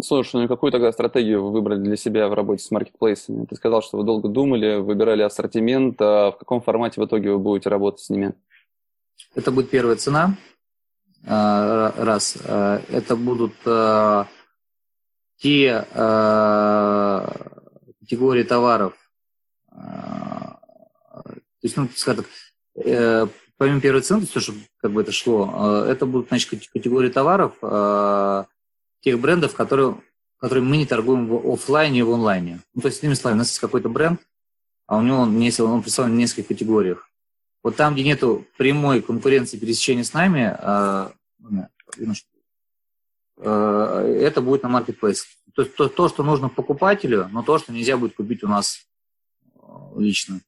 [0.01, 3.47] Слушай, ну и какую тогда стратегию вы выбрали для себя в работе с маркетплейсами?
[3.47, 6.01] Ты сказал, что вы долго думали, выбирали ассортимент.
[6.01, 8.35] А в каком формате в итоге вы будете работать с ними?
[9.35, 10.37] Это будет первая цена,
[11.25, 12.38] Э, раз.
[12.44, 14.25] Э, это будут э,
[15.37, 15.87] те
[18.01, 18.94] категории товаров,
[19.71, 19.77] то
[21.66, 26.07] есть, ну, скажем так, помимо первой цены, то есть, чтобы как бы это шло, это
[26.07, 27.55] будут, значит, категории товаров
[29.01, 30.01] тех брендов, которые,
[30.38, 32.61] которые мы не торгуем в офлайне и в онлайне.
[32.75, 34.21] Ну, то есть, иными словами, у нас есть какой-то бренд,
[34.87, 37.11] а у него он, если он представлен в нескольких категориях.
[37.62, 40.57] Вот там, где нету прямой конкуренции пересечения с нами,
[41.40, 41.66] ну,
[43.37, 45.27] это будет на маркетплейс.
[45.55, 48.87] То есть то, то, что нужно покупателю, но то, что нельзя будет купить у нас
[49.97, 50.40] лично.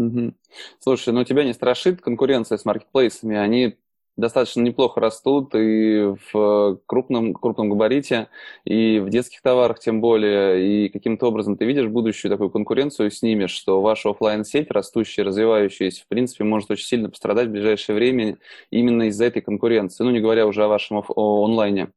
[0.00, 0.32] Угу.
[0.78, 3.36] Слушай, ну тебя не страшит конкуренция с маркетплейсами?
[3.36, 3.76] Они
[4.16, 8.28] достаточно неплохо растут и в крупном, крупном габарите,
[8.64, 10.86] и в детских товарах тем более.
[10.86, 15.22] И каким-то образом ты видишь будущую такую конкуренцию с ними, что ваша офлайн сеть растущая,
[15.22, 18.38] развивающаяся, в принципе, может очень сильно пострадать в ближайшее время
[18.70, 21.92] именно из-за этой конкуренции, ну не говоря уже о вашем онлайне.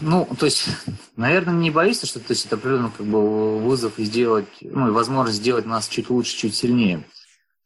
[0.00, 0.68] Ну, то есть,
[1.16, 4.92] наверное, не боишься, что то есть, это определенно как бы вызов и сделать, ну, и
[4.92, 7.04] возможность сделать нас чуть лучше, чуть сильнее.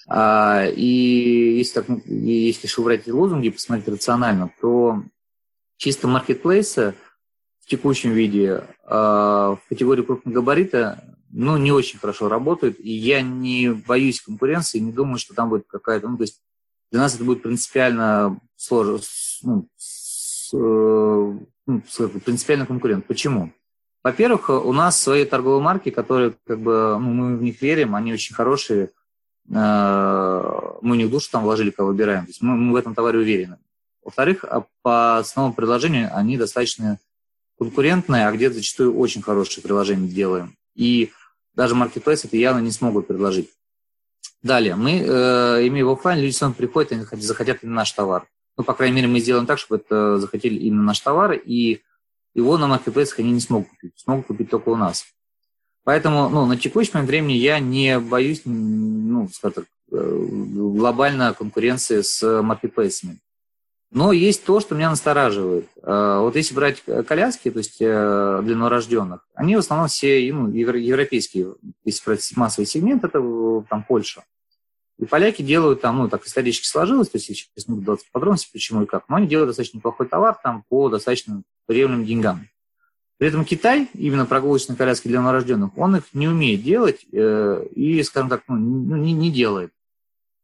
[0.09, 5.03] А, и если, так, если шеврать эти лозунги посмотреть рационально, то
[5.77, 6.95] чисто маркетплейсы
[7.61, 13.23] в текущем виде а, в категории крупного габарита ну, не очень хорошо работают, и я
[13.23, 16.09] не боюсь конкуренции, не думаю, что там будет какая-то...
[16.09, 16.43] Ну, то есть
[16.91, 18.99] для нас это будет принципиально сложно,
[19.43, 21.39] ну, с, э,
[21.71, 23.07] ну, принципиально конкурент.
[23.07, 23.53] Почему?
[24.03, 28.13] Во-первых, у нас свои торговые марки, которые, как бы, ну, мы в них верим, они
[28.13, 28.91] очень хорошие,
[29.47, 32.25] мы у них душу там вложили, кого выбираем.
[32.25, 33.59] То есть мы, мы в этом товаре уверены.
[34.03, 36.99] Во-вторых, а по основному предложению они достаточно
[37.59, 40.57] конкурентные, а где-то зачастую очень хорошие приложения делаем.
[40.75, 41.11] И
[41.55, 43.51] даже маркетплейс это явно не смогут предложить.
[44.43, 48.27] Далее, мы, э, имея в офлайн, люди сами приходят, они захотят наш товар.
[48.57, 51.81] Ну, по крайней мере, мы сделаем так, чтобы это захотели именно наш товар, и
[52.35, 55.07] его на маркетплейсах они не смогут купить, смогут купить только у нас.
[55.85, 62.03] Поэтому, ну, на текущий момент времени я не боюсь, ну, скажем так, э, глобально конкуренции
[62.03, 63.19] с маркетплейсами.
[63.93, 65.69] Но есть то, что меня настораживает.
[65.83, 70.49] А, вот если брать коляски, то есть э, для новорожденных, они в основном все ну,
[70.49, 71.55] европейские.
[71.85, 74.23] Если брать массовый сегмент, это э, там Польша.
[75.01, 78.83] И поляки делают там, ну, так исторически сложилось, то есть сейчас не буду подробности, почему
[78.83, 82.49] и как, но они делают достаточно неплохой товар там по достаточно приемлемым деньгам.
[83.17, 88.03] При этом Китай, именно прогулочные коляски для новорожденных, он их не умеет делать э, и,
[88.03, 88.57] скажем так, ну,
[88.97, 89.73] не, не делает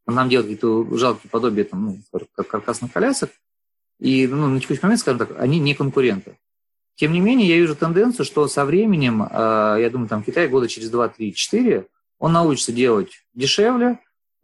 [0.06, 1.98] нам делать какие-то жалкие подобия там, ну,
[2.34, 3.30] как каркасных колясок,
[3.98, 6.38] и ну, на текущий момент, скажем так, они не конкуренты.
[6.94, 9.26] Тем не менее, я вижу тенденцию, что со временем, э,
[9.80, 11.86] я думаю, там Китай года через 2, 3, 4,
[12.18, 13.98] он научится делать дешевле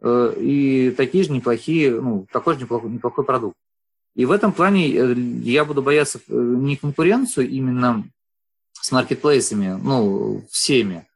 [0.05, 3.55] и такие же неплохие, ну, такой же неплохой, неплохой продукт.
[4.15, 8.03] И в этом плане э, я буду бояться не конкуренцию именно
[8.73, 11.07] с маркетплейсами, ну, всеми,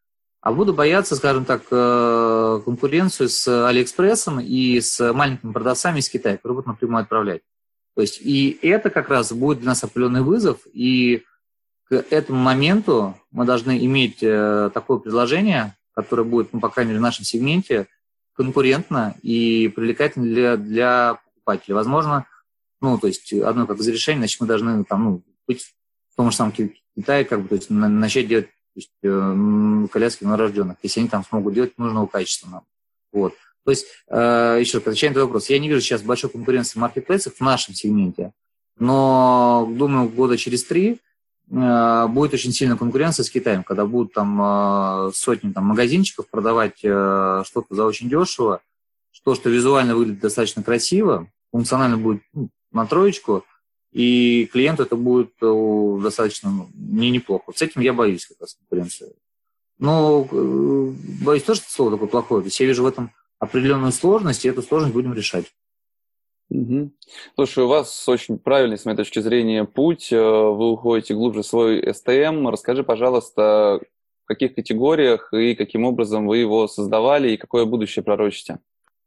[0.41, 6.37] а буду бояться, скажем так, э, конкуренцию с Алиэкспрессом и с маленькими продавцами из Китая,
[6.37, 7.41] которые будут напрямую отправлять.
[7.95, 11.23] То есть и это как раз будет для нас определенный вызов, и
[11.89, 16.99] к этому моменту мы должны иметь э, такое предложение, которое будет, ну, по крайней мере,
[16.99, 17.87] в нашем сегменте
[18.37, 21.75] конкурентно и привлекательно для, для покупателя.
[21.75, 22.25] Возможно,
[22.79, 25.63] ну, то есть одно как из решений, значит, мы должны там, ну, быть
[26.13, 26.53] в том же самом
[26.95, 31.25] Китае, как бы, то есть начать делать то есть э, коляски новорожденных, если они там
[31.25, 32.63] смогут делать нужного качества нам.
[33.11, 33.33] Вот.
[33.65, 36.73] То есть, э, еще раз, отвечая на этот вопрос, я не вижу сейчас большой конкуренции
[36.73, 38.33] в маркетплейсах в нашем сегменте,
[38.77, 40.99] но, думаю, года через три
[41.49, 47.85] будет очень сильная конкуренция с Китаем, когда будут там сотни там, магазинчиков продавать что-то за
[47.85, 48.61] очень дешево,
[49.23, 53.45] то, что визуально выглядит достаточно красиво, функционально будет ну, на троечку–
[53.97, 57.51] и клиенту это будет э, достаточно ну, не неплохо.
[57.55, 59.13] С этим я боюсь как раз конкуренции.
[59.79, 62.41] Но э, боюсь тоже, что слово такое плохое.
[62.43, 65.45] То есть я вижу в этом определенную сложность, и эту сложность будем решать.
[66.49, 66.91] Угу.
[67.35, 70.11] Слушай, у вас очень правильный, с моей точки зрения, путь.
[70.11, 72.49] Э, вы уходите глубже в свой STM.
[72.49, 73.81] Расскажи, пожалуйста,
[74.23, 78.59] в каких категориях и каким образом вы его создавали и какое будущее пророчите?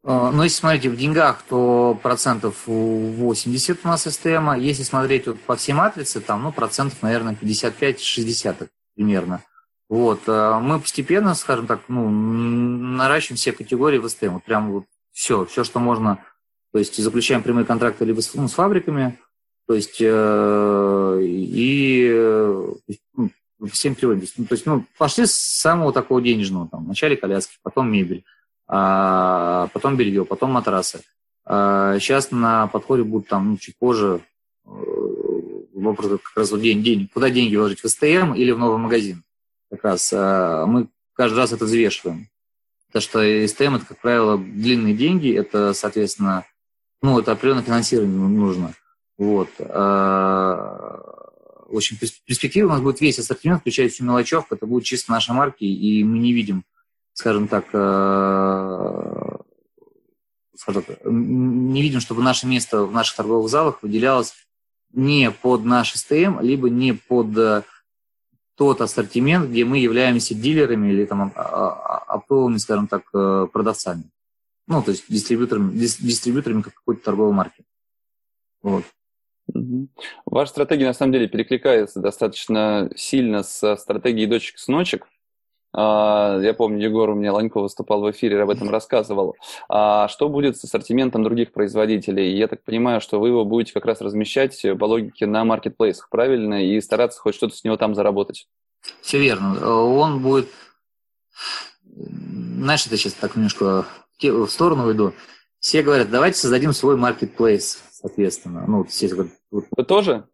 [0.02, 4.50] А, ну, если смотреть в деньгах, то процентов 80 у нас СТМ.
[4.50, 9.42] А если смотреть вот по всей матрице, там, ну, процентов, наверное, 55-60 примерно.
[9.88, 10.20] Вот.
[10.26, 14.34] А мы постепенно, скажем так, ну, наращиваем все категории в СТМ.
[14.34, 16.18] Вот прям вот все, все, что можно.
[16.72, 19.18] То есть заключаем прямые контракты либо с, ну, с фабриками,
[19.66, 22.72] то есть э, и э,
[23.70, 24.26] всем переводим.
[24.36, 28.24] Ну, то есть, ну, пошли с самого такого денежного, там, вначале коляски, потом мебель
[28.72, 31.00] а потом белье, потом матрасы.
[31.44, 34.20] А сейчас на подходе будут там ну, чуть позже
[34.64, 34.70] э,
[35.74, 39.24] вопрос как раз вот день, день, куда деньги вложить, в СТМ или в новый магазин.
[39.70, 42.28] Как раз а мы каждый раз это взвешиваем.
[42.86, 46.44] Потому что СТМ это, как правило, длинные деньги, это, соответственно,
[47.02, 48.74] ну, это определенное финансирование нужно.
[49.18, 49.48] Вот.
[49.58, 51.00] А,
[51.66, 55.32] в общем, перспектива у нас будет весь ассортимент, включая всю мелочевку, это будет чисто наши
[55.32, 56.64] марки, и мы не видим
[57.20, 59.36] скажем так, э,
[60.56, 64.32] скажем так, не видим, чтобы наше место в наших торговых залах выделялось
[64.92, 67.62] не под наш СТМ, либо не под э,
[68.56, 74.04] тот ассортимент, где мы являемся дилерами или там а, а, оптовыми, скажем так, э, продавцами.
[74.70, 77.64] Ну, то есть дистрибьюторами, дистрибьюторами какой-то торговой марки.
[78.62, 78.84] Вот.
[80.24, 85.08] Ваша стратегия, на самом деле, перекликается достаточно сильно с стратегией дочек-сночек.
[85.72, 89.34] А, я помню, Егор у меня Ланько выступал в эфире, об этом рассказывал.
[89.68, 92.36] А что будет с ассортиментом других производителей?
[92.36, 96.64] Я так понимаю, что вы его будете как раз размещать по логике на маркетплейсах, правильно?
[96.64, 98.46] И стараться хоть что-то с него там заработать.
[99.00, 99.68] Все верно.
[99.68, 100.48] Он будет...
[101.82, 103.84] Знаешь, это сейчас так немножко
[104.22, 105.14] в сторону уйду.
[105.58, 108.64] Все говорят, давайте создадим свой маркетплейс, соответственно.
[108.66, 110.26] Ну, все говорят, Вы тоже?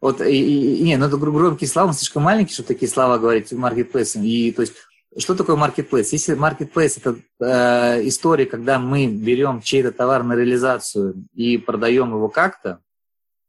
[0.00, 3.50] Вот, и, и, не, ну это громкие слова, он слишком маленький, чтобы такие слова говорить
[3.52, 4.22] маркетплейсом.
[4.22, 4.74] И, то есть,
[5.16, 6.12] что такое маркетплейс?
[6.12, 12.28] Если маркетплейс– это э, история, когда мы берем чей-то товар на реализацию и продаем его
[12.28, 12.80] как-то,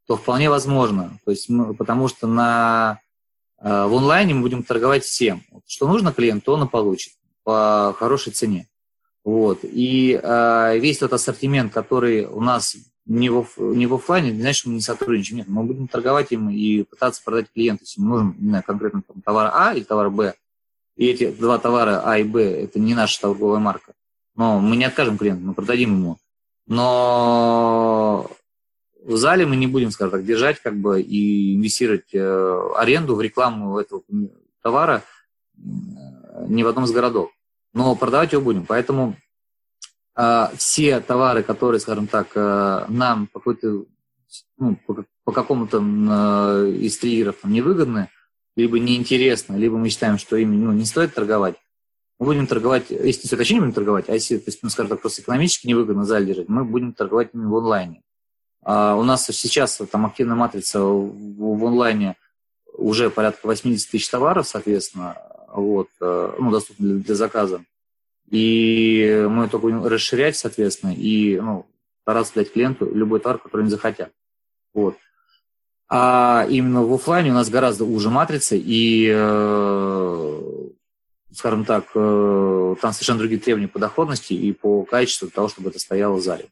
[0.08, 1.20] то вполне возможно.
[1.26, 3.00] То есть мы, потому что на,
[3.62, 5.44] э, в онлайне мы будем торговать всем.
[5.68, 7.14] Что нужно клиенту, он и получит
[7.44, 8.69] по хорошей цене.
[9.30, 9.60] Вот.
[9.62, 12.76] И э, весь тот ассортимент, который у нас
[13.06, 15.38] не в, не в офлайне, не значит, мы не сотрудничаем.
[15.38, 17.84] Нет, мы будем торговать им и пытаться продать клиенту.
[17.84, 20.34] Если ему нужен не знаю, конкретно там, товар А или товар Б,
[20.96, 23.94] и эти два товара А и Б– это не наша торговая марка,
[24.36, 26.18] но мы не откажем клиенту, мы продадим ему.
[26.66, 28.32] Но
[29.04, 33.22] в зале мы не будем, скажем так, держать как бы и инвестировать э, аренду в
[33.22, 34.02] рекламу этого
[34.64, 35.04] товара
[35.56, 35.60] э,
[36.48, 37.30] ни в одном из городов.
[37.74, 38.66] Но продавать его будем.
[38.66, 39.16] Поэтому
[40.16, 43.42] э, все товары, которые, скажем так, э, нам по
[44.58, 48.10] ну, по, по какому-то э, из триггеров там, невыгодны,
[48.56, 51.56] либо неинтересны, либо мы считаем, что ими ну, не стоит торговать,
[52.20, 55.02] мы будем торговать, если не не будем торговать, а если, то есть, ну, скажем так,
[55.02, 58.02] просто экономически невыгодно зале держать, мы будем торговать ими в онлайне.
[58.62, 62.18] А у нас сейчас там активная матрица в, в онлайне
[62.74, 65.18] уже порядка 80 тысяч товаров, соответственно,
[65.54, 67.64] вот, э, ну, доступны для, для заказа.
[68.30, 71.66] И мы только будем расширять, соответственно, и ну,
[72.04, 74.12] стараться дать клиенту любой товар, который они захотят.
[74.74, 74.96] Вот.
[75.90, 80.70] А именно в офлайне у нас гораздо уже матрица, и, э,
[81.34, 85.80] скажем так, э, там совершенно другие требования по доходности и по качеству того, чтобы это
[85.80, 86.46] стояло в зале.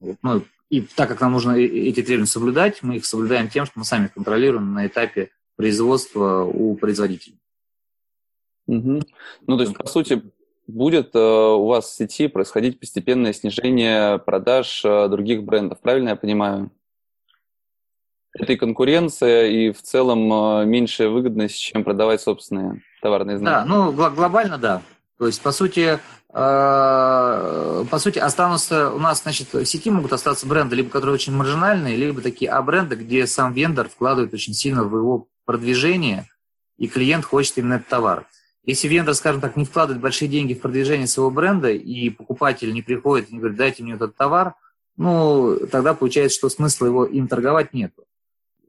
[0.00, 0.16] Вот.
[0.22, 3.86] Ну, и так как нам нужно эти требования соблюдать, мы их соблюдаем тем, что мы
[3.86, 7.38] сами контролируем на этапе производства у производителей.
[8.66, 9.00] Угу.
[9.46, 10.22] Ну, то есть, по сути,
[10.66, 16.16] будет э, у вас в сети происходить постепенное снижение продаж э, других брендов, правильно я
[16.16, 16.70] понимаю?
[18.32, 23.54] Это и конкуренция, и в целом э, меньшая выгодность, чем продавать собственные товарные знаки.
[23.54, 24.82] Да, ну, глобально да.
[25.18, 25.98] То есть, по сути,
[26.38, 31.32] Э, по сути, останутся у нас, значит, в сети могут остаться бренды, либо которые очень
[31.32, 36.28] маржинальные, либо такие А-бренды, где сам вендор вкладывает очень сильно в его продвижение,
[36.76, 38.26] и клиент хочет именно этот товар.
[38.66, 42.82] Если вендор, скажем так, не вкладывает большие деньги в продвижение своего бренда, и покупатель не
[42.82, 44.54] приходит и не говорит, дайте мне этот товар,
[44.96, 47.92] ну, тогда получается, что смысла его им торговать нет.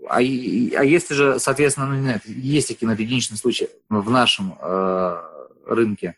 [0.07, 5.17] А, а если же, соответственно, ну, не знаю, есть такие единичные случаи в нашем э,
[5.65, 6.15] рынке,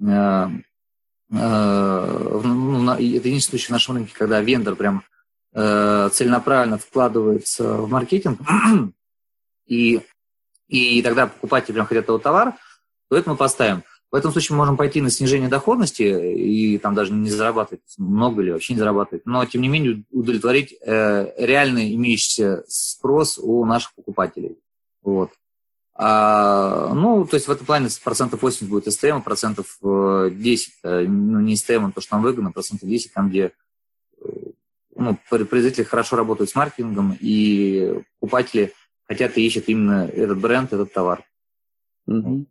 [0.00, 0.48] э,
[1.30, 5.02] Э, ну, это единственный случай в нашем рынке, когда вендор прям
[5.54, 8.38] э, целенаправленно вкладывается в маркетинг,
[9.66, 10.00] и,
[10.68, 12.54] и тогда покупатели прям хотят его товар,
[13.08, 13.82] то это мы поставим.
[14.10, 18.42] В этом случае мы можем пойти на снижение доходности и там даже не зарабатывать много
[18.42, 23.94] или вообще не зарабатывать, но тем не менее удовлетворить э, реальный имеющийся спрос у наших
[23.94, 24.58] покупателей.
[25.02, 25.30] Вот.
[25.98, 31.08] А, ну, то есть в этом плане процентов 80 будет СТМ, процентов 10, э, э,
[31.08, 33.52] ну, не СТМ, а то, что нам выгодно, процентов 10, там, где
[34.20, 34.28] э,
[34.94, 38.72] ну, производители хорошо работают с маркетингом, и покупатели
[39.08, 41.24] хотят и ищут именно этот бренд, этот товар.
[42.06, 42.46] Угу.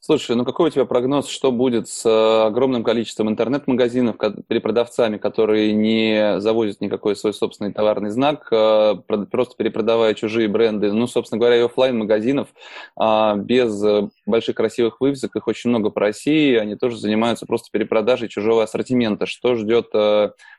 [0.00, 4.16] Слушай, ну какой у тебя прогноз, что будет с э, огромным количеством интернет-магазинов,
[4.46, 8.94] перепродавцами, которые не завозят никакой свой собственный товарный знак, э,
[9.30, 12.48] просто перепродавая чужие бренды, ну, собственно говоря, и офлайн магазинов
[12.96, 17.68] а, без э, больших красивых вывесок, их очень много по России, они тоже занимаются просто
[17.72, 19.26] перепродажей чужого ассортимента.
[19.26, 19.90] Что ждет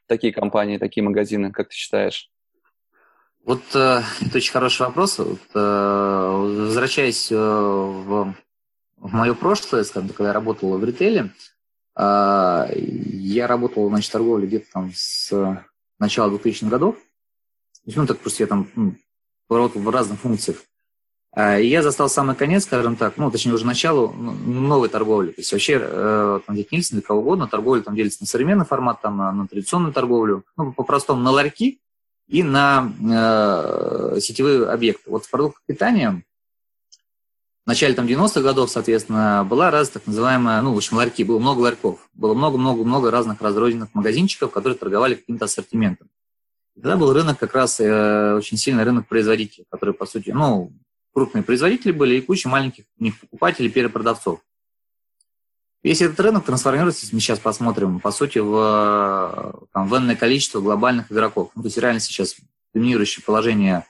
[0.08, 2.30] такие компании, такие магазины, как ты считаешь?
[3.46, 4.04] Вот это
[4.36, 5.20] очень хороший вопрос.
[5.20, 8.36] Вот, возвращаясь в
[8.98, 11.32] в мое прошлое, скажем когда я работал в ритейле,
[11.96, 15.66] а, я работал, значит, в торговле где-то там с
[16.00, 16.96] начала 2000-х годов.
[17.86, 18.96] Ну, так просто я там ну,
[19.50, 20.58] работал в разных функциях.
[21.32, 25.32] А, и я застал самый конец, скажем так, ну, точнее, уже начало ну, новой торговли.
[25.32, 29.02] То есть вообще, э, там, где Нильсон, кого угодно, торговля там делится на современный формат,
[29.02, 31.80] там, на, на традиционную торговлю, ну, по-простому, на ларьки
[32.28, 35.10] и на э, сетевые объекты.
[35.10, 36.24] Вот в продуктах питания
[37.68, 41.38] в начале там 90-х годов, соответственно, была раз так называемая, ну, в общем, ларьки, было
[41.38, 46.08] много ларьков, было много-много-много разных разрозненных магазинчиков, которые торговали каким-то ассортиментом.
[46.78, 50.72] И тогда был рынок как раз э, очень сильный рынок производителей, которые, по сути, ну,
[51.14, 54.40] крупные производители были и куча маленьких у них покупателей, перепродавцов.
[55.84, 61.12] Весь этот рынок трансформируется, если мы сейчас посмотрим, по сути, в, там, в количество глобальных
[61.12, 61.52] игроков.
[61.54, 62.38] Ну, то есть реально сейчас
[62.74, 63.86] доминирующее положение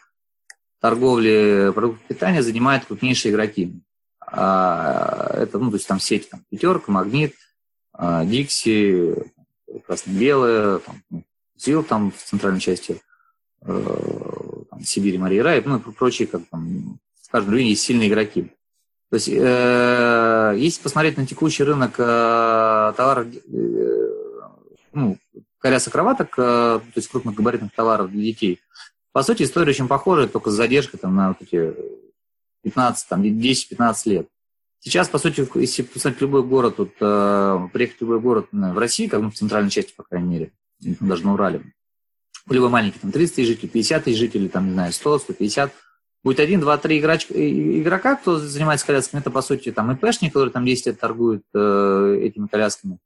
[0.79, 3.73] торговли продуктов питания занимают крупнейшие игроки.
[4.19, 7.33] А, это, ну, то есть там сеть там, Пятерка, Магнит,
[7.93, 9.15] а, Дикси,
[9.85, 11.23] Красно-Белое, там, ну,
[11.57, 13.01] Зил там в центральной части
[13.61, 18.09] э, там, Сибири, Мария Рай, ну и прочие, как там, в каждом районе есть сильные
[18.09, 18.51] игроки.
[19.09, 24.09] То есть, э, если посмотреть на текущий рынок э, товаров, э,
[24.93, 25.17] ну,
[25.59, 28.59] колясок кроваток, то есть крупных габаритных товаров для детей,
[29.17, 31.73] по сути, история очень похожа, только с задержкой там, на вот эти
[32.61, 34.27] 15, там, 10-15 лет.
[34.77, 39.07] Сейчас, по сути, если посмотреть любой город, тут, э, приехать в любой город в России,
[39.07, 40.51] как ну, в центральной части, по крайней мере,
[40.99, 41.63] даже на Урале,
[42.47, 45.73] либо маленький, там 30 тысяч жителей, 50 тысяч жителей, там, не знаю, 100, 150,
[46.23, 50.51] будет один, два, три игроч, игрока, кто занимается колясками, это, по сути, там, ИПшник, который
[50.51, 52.99] там 10 лет торгует э, этими колясками.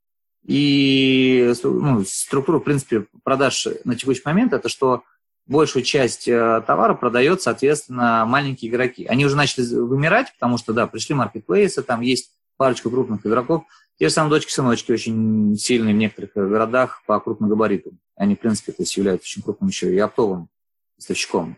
[0.44, 5.04] И ну, структура, в принципе, продаж на текущий момент, это что
[5.52, 9.06] большую часть э, товара продает, соответственно, маленькие игроки.
[9.06, 13.64] Они уже начали вымирать, потому что, да, пришли маркетплейсы, там есть парочку крупных игроков.
[13.98, 17.92] Те же самые дочки-сыночки очень сильные в некоторых городах по крупному габариту.
[18.16, 20.48] Они, в принципе, то есть являются очень крупным еще и оптовым
[20.96, 21.56] поставщиком.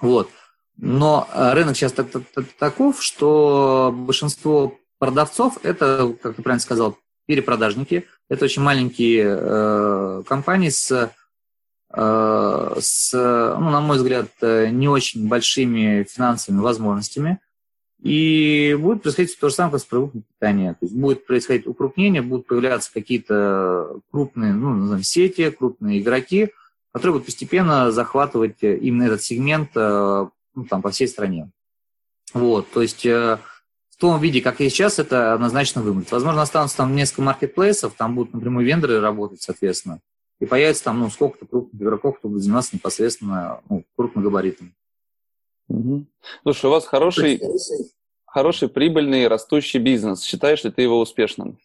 [0.00, 0.30] Вот.
[0.76, 6.62] Но э, рынок сейчас так, так, так, таков, что большинство продавцов это, как ты правильно
[6.62, 6.96] сказал,
[7.26, 8.06] перепродажники.
[8.30, 11.17] Это очень маленькие э, компании с Э,
[12.00, 17.40] с, ну, на мой взгляд, э, не очень большими финансовыми возможностями.
[18.00, 20.74] И будет происходить то же самое, как с продуктом питания.
[20.74, 26.52] То есть будет происходить укрупнение, будут появляться какие-то крупные ну, назовем, сети, крупные игроки,
[26.92, 31.50] которые будут постепенно захватывать именно этот сегмент э, ну, там, по всей стране.
[32.32, 33.40] Вот, то есть в
[33.98, 36.12] том виде, как и сейчас, это однозначно вымрет.
[36.12, 40.00] Возможно, останутся там несколько маркетплейсов, там будут напрямую вендоры работать, соответственно
[40.40, 44.74] и появится там ну, сколько-то крупных игроков, кто будет заниматься непосредственно ну, крупным габаритом.
[45.68, 46.06] Угу.
[46.42, 47.40] Слушай, у вас хороший,
[48.24, 50.22] хороший прибыльный растущий бизнес.
[50.22, 51.58] Считаешь ли ты его успешным?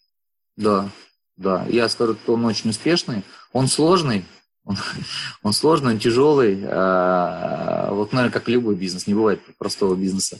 [0.58, 0.90] Да,
[1.38, 1.66] да.
[1.70, 3.24] Я скажу, что он очень успешный.
[3.54, 4.26] Он сложный,
[4.66, 4.78] он,
[5.44, 6.64] он сложный, он тяжелый.
[6.66, 10.40] А, вот, наверное, как любой бизнес, не бывает простого бизнеса.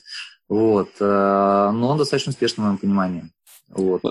[0.50, 0.90] Вот.
[1.00, 3.30] А, но он достаточно успешный, в моем понимании.
[3.70, 4.04] Вот.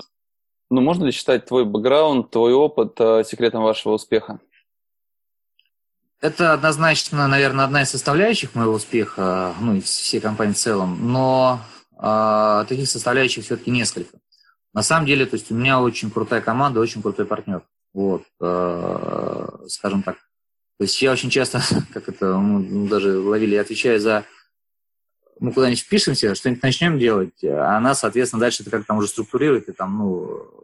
[0.73, 4.39] Ну, можно ли считать твой бэкграунд, твой опыт э, секретом вашего успеха?
[6.19, 11.61] Это однозначно, наверное, одна из составляющих моего успеха, ну и всей компании в целом, но
[11.91, 14.17] э, таких составляющих все-таки несколько.
[14.73, 17.61] На самом деле, то есть у меня очень крутая команда, очень крутой партнер.
[17.93, 20.15] Вот, э, скажем так.
[20.79, 21.61] То есть я очень часто,
[21.93, 24.25] как это, мы даже ловили, я отвечаю за
[25.39, 29.67] мы куда-нибудь впишемся, что-нибудь начнем делать, а она, соответственно, дальше это как там уже структурирует
[29.67, 30.62] и там, ну,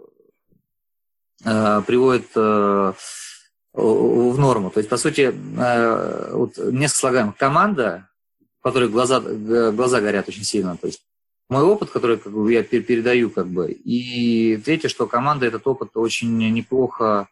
[1.43, 2.93] приводит э,
[3.73, 4.69] в норму.
[4.71, 7.37] То есть, по сути, э, вот несколько слагаемых.
[7.37, 8.07] Команда,
[8.59, 11.01] в которой глаза, глаза горят очень сильно, то есть
[11.49, 13.71] мой опыт, который как бы, я передаю, как бы.
[13.71, 17.27] И третье, что команда этот опыт очень неплохо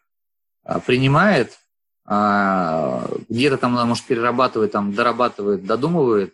[0.86, 1.56] принимает,
[2.10, 6.32] а, где-то там может, перерабатывает, там, дорабатывает, додумывает,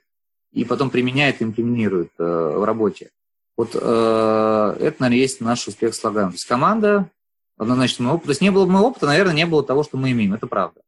[0.52, 3.10] и потом применяет, имплементирует э, в работе.
[3.56, 6.28] Вот э, это, наверное, есть наш успех с логаем.
[6.28, 7.10] То есть команда,
[7.56, 8.26] однозначно мой опыт.
[8.26, 10.34] То есть не было бы моего опыта, наверное, не было того, что мы имеем.
[10.34, 10.80] Это правда.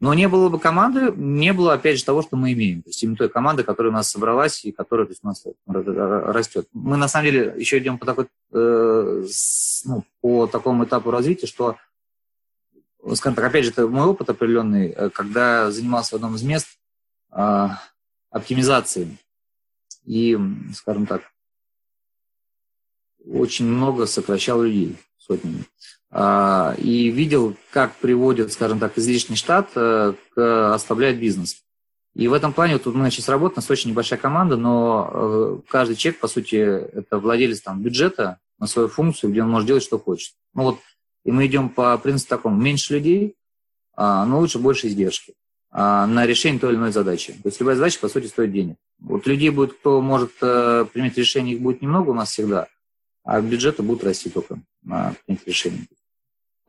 [0.00, 2.82] Но не было бы команды, не было, опять же, того, что мы имеем.
[2.82, 5.44] То есть именно той команды, которая у нас собралась и которая то есть, у нас
[5.64, 6.66] растет.
[6.72, 9.24] Мы, на самом деле, еще идем по, такой, э,
[9.84, 11.76] ну, по такому этапу развития, что,
[13.14, 16.66] скажем так, опять же, это мой опыт определенный, э, когда занимался в одном из мест,
[17.30, 17.68] э,
[18.30, 19.16] оптимизации.
[20.04, 20.36] И,
[20.74, 21.22] скажем так,
[23.24, 25.64] очень много сокращал людей сотнями.
[26.10, 31.62] А, и видел, как приводит, скажем так, излишний штат э, к ослабляет бизнес.
[32.14, 35.58] И в этом плане вот мы сейчас работаем, у нас очень небольшая команда, но э,
[35.68, 39.82] каждый человек, по сути, это владелец там, бюджета на свою функцию, где он может делать,
[39.82, 40.34] что хочет.
[40.54, 40.78] Ну вот,
[41.24, 43.34] и мы идем по принципу такому, меньше людей,
[43.94, 45.34] а, но лучше больше издержки.
[45.70, 47.32] А, на решение той или иной задачи.
[47.32, 48.76] То есть любая задача, по сути, стоит денег.
[49.00, 52.68] Вот людей будет, кто может э, принять решение, их будет немного у нас всегда,
[53.24, 55.88] а бюджеты будут расти только на принятие решений.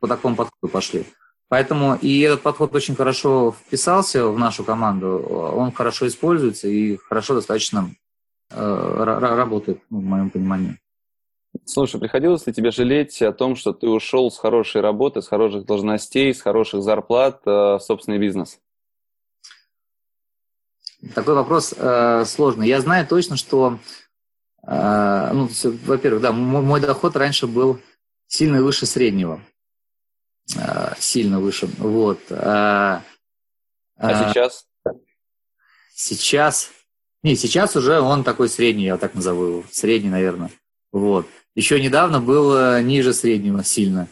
[0.00, 1.04] По такому подходу пошли.
[1.48, 7.34] Поэтому и этот подход очень хорошо вписался в нашу команду, он хорошо используется и хорошо
[7.34, 7.90] достаточно
[8.50, 10.78] э, работает, ну, в моем понимании.
[11.64, 15.64] Слушай, приходилось ли тебе жалеть о том, что ты ушел с хорошей работы, с хороших
[15.64, 18.58] должностей, с хороших зарплат э, в собственный бизнес?
[21.14, 22.66] Такой вопрос э, сложный.
[22.66, 23.78] Я знаю точно, что,
[24.66, 25.48] ну,
[25.84, 27.80] во-первых, да, мой, мой доход раньше был
[28.26, 29.40] сильно выше среднего.
[30.56, 31.68] Э, сильно выше.
[31.78, 32.20] Вот.
[32.30, 33.00] Э,
[33.96, 34.66] а сейчас?
[35.94, 36.70] Сейчас.
[37.22, 39.64] Не, сейчас уже он такой средний, я так назову его.
[39.70, 40.50] Средний, наверное.
[40.92, 41.26] Вот.
[41.54, 44.08] Еще недавно был э, ниже среднего сильно.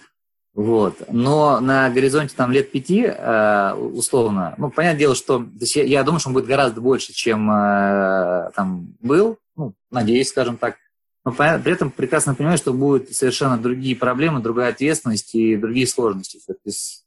[0.54, 1.02] Вот.
[1.10, 6.20] Но на горизонте там лет пяти, э, условно, ну, понятное дело, что я, я думаю,
[6.20, 10.76] что он будет гораздо больше, чем э, там был, ну, надеюсь, скажем так.
[11.24, 16.40] Но при этом прекрасно понимаю, что будут совершенно другие проблемы, другая ответственность и другие сложности.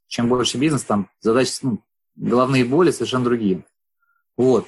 [0.08, 1.84] Чем больше бизнес, там задачи, ну,
[2.16, 3.66] головные боли совершенно другие.
[4.38, 4.68] Вот.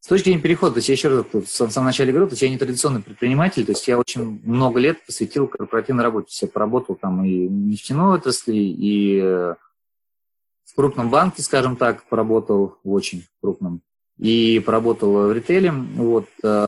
[0.00, 2.42] С точки зрения перехода, то есть я еще раз в самом начале говорил, то есть
[2.42, 6.28] я не традиционный предприниматель, то есть я очень много лет посвятил корпоративной работе.
[6.40, 12.78] То я поработал там и в нефтяной отрасли, и в крупном банке, скажем так, поработал
[12.82, 13.82] в очень крупном,
[14.20, 15.72] и поработал в ритейле.
[15.72, 16.26] Вот.
[16.44, 16.66] Э,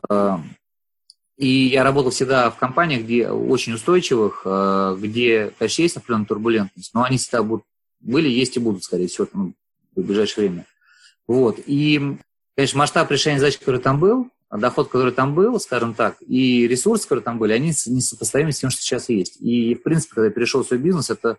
[1.37, 6.93] и я работал всегда в компаниях, где очень устойчивых, э, где, конечно, есть определенная турбулентность,
[6.93, 7.65] но они всегда будут,
[7.99, 9.53] были, есть и будут, скорее всего, там,
[9.95, 10.65] в ближайшее время.
[11.27, 11.59] Вот.
[11.65, 12.17] И
[12.55, 17.03] конечно, масштаб решения задач, который там был, доход, который там был, скажем так, и ресурсы,
[17.03, 19.39] которые там были, они несопоставимы с тем, что сейчас есть.
[19.41, 21.37] И, в принципе, когда я перешел в свой бизнес, это,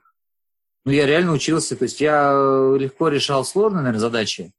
[0.84, 2.32] ну, я реально учился, то есть я
[2.78, 4.52] легко решал сложные, наверное, задачи,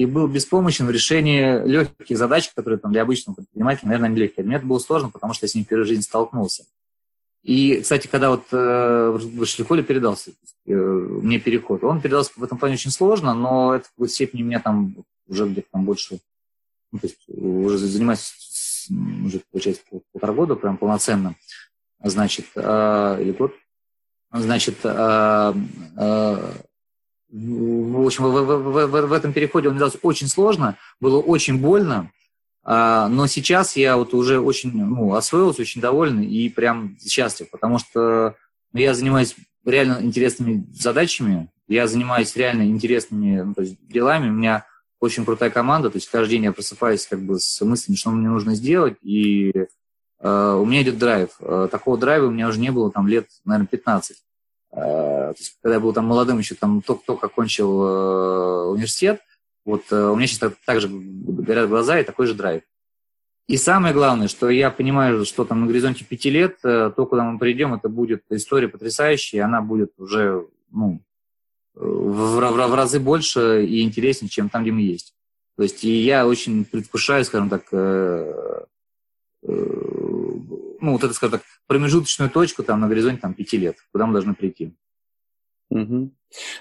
[0.00, 4.46] и был беспомощен в решении легких задач, которые там для обычного предпринимателя, наверное, не легкие.
[4.46, 6.64] Мне это было сложно, потому что я с ним первую жизнь столкнулся.
[7.42, 10.30] И, кстати, когда вот э, в Шлихоле передался
[10.66, 14.42] э, мне переход, он передался в этом плане очень сложно, но это в какой-то степени
[14.42, 14.94] меня там
[15.28, 16.20] уже где-то там больше,
[16.92, 18.88] ну, то есть уже занимаюсь
[19.24, 19.82] уже, получается,
[20.12, 21.34] полтора года прям полноценно,
[22.02, 23.52] значит, э, или год,
[24.32, 25.54] значит, э,
[25.96, 26.52] э,
[27.32, 32.10] в общем, в, в, в, в этом переходе он дался очень сложно, было очень больно,
[32.62, 37.78] а, но сейчас я вот уже очень ну, освоился, очень доволен и прям счастлив, потому
[37.78, 38.34] что
[38.72, 44.66] ну, я занимаюсь реально интересными задачами, я занимаюсь реально интересными ну, есть делами, у меня
[44.98, 48.28] очень крутая команда, то есть каждый день я просыпаюсь как бы с мыслями, что мне
[48.28, 49.52] нужно сделать, и
[50.20, 51.30] э, у меня идет драйв.
[51.40, 54.16] Э, такого драйва у меня уже не было там лет, наверное, 15.
[54.72, 59.20] Э, когда я был там молодым еще, там только-только окончил э, университет,
[59.64, 62.62] вот э, у меня сейчас так, так же горят глаза и такой же драйв.
[63.48, 67.36] И самое главное, что я понимаю, что там на горизонте пяти лет, то, куда мы
[67.40, 71.00] придем, это будет история потрясающая, и она будет уже, ну,
[71.74, 75.14] в, в, в разы больше и интереснее, чем там, где мы есть.
[75.56, 77.64] То есть и я очень предвкушаю, скажем так,
[80.80, 84.12] ну, вот это, скажем так, промежуточную точку там на горизонте там, пяти лет, куда мы
[84.12, 84.74] должны прийти.
[85.70, 86.10] Угу.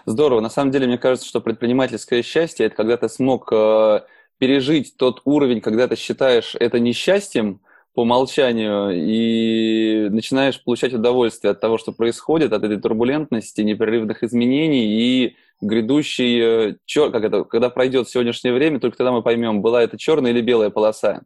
[0.05, 0.39] Здорово.
[0.39, 4.01] На самом деле, мне кажется, что предпринимательское счастье– это когда ты смог э,
[4.38, 7.61] пережить тот уровень, когда ты считаешь это несчастьем,
[7.93, 14.86] по умолчанию и начинаешь получать удовольствие от того, что происходит, от этой турбулентности, непрерывных изменений
[14.86, 17.12] и грядущий, э, чер...
[17.12, 20.70] как это, когда пройдет сегодняшнее время, только тогда мы поймем, была это черная или белая
[20.70, 21.22] полоса.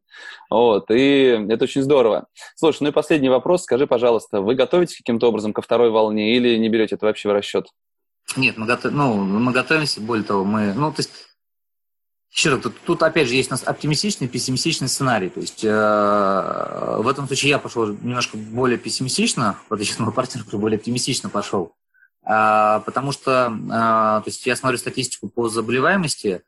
[0.49, 2.27] Вот, и это очень здорово.
[2.55, 3.63] Слушай, ну и последний вопрос.
[3.63, 7.33] Скажи, пожалуйста, вы готовитесь каким-то образом ко второй волне или не берете это вообще в
[7.33, 7.67] расчет?
[8.37, 8.91] Нет, мы, готов...
[8.91, 11.11] ну, мы готовимся, более того, мы, ну, то есть
[12.33, 15.29] еще раз, тут, тут опять же есть у нас оптимистичный и пессимистичный сценарий.
[15.29, 20.13] То есть э, в этом случае я пошел немножко более пессимистично, в отличие от моего
[20.13, 21.75] партнера, который более оптимистично пошел.
[22.25, 26.41] Э, потому что э, то есть я смотрю статистику по заболеваемости,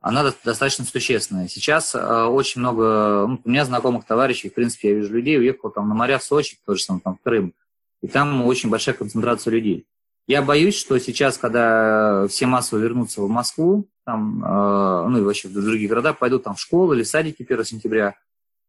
[0.00, 1.48] она достаточно существенная.
[1.48, 5.70] Сейчас э, очень много, ну, у меня знакомых товарищей, в принципе, я вижу людей, уехал
[5.70, 7.54] там на моря в Сочи, тоже самое там в Крым,
[8.02, 9.86] и там очень большая концентрация людей.
[10.28, 15.52] Я боюсь, что сейчас, когда все массово вернутся в Москву, там, ну и вообще в
[15.52, 18.16] другие города, пойдут там в школы или садики 1 сентября,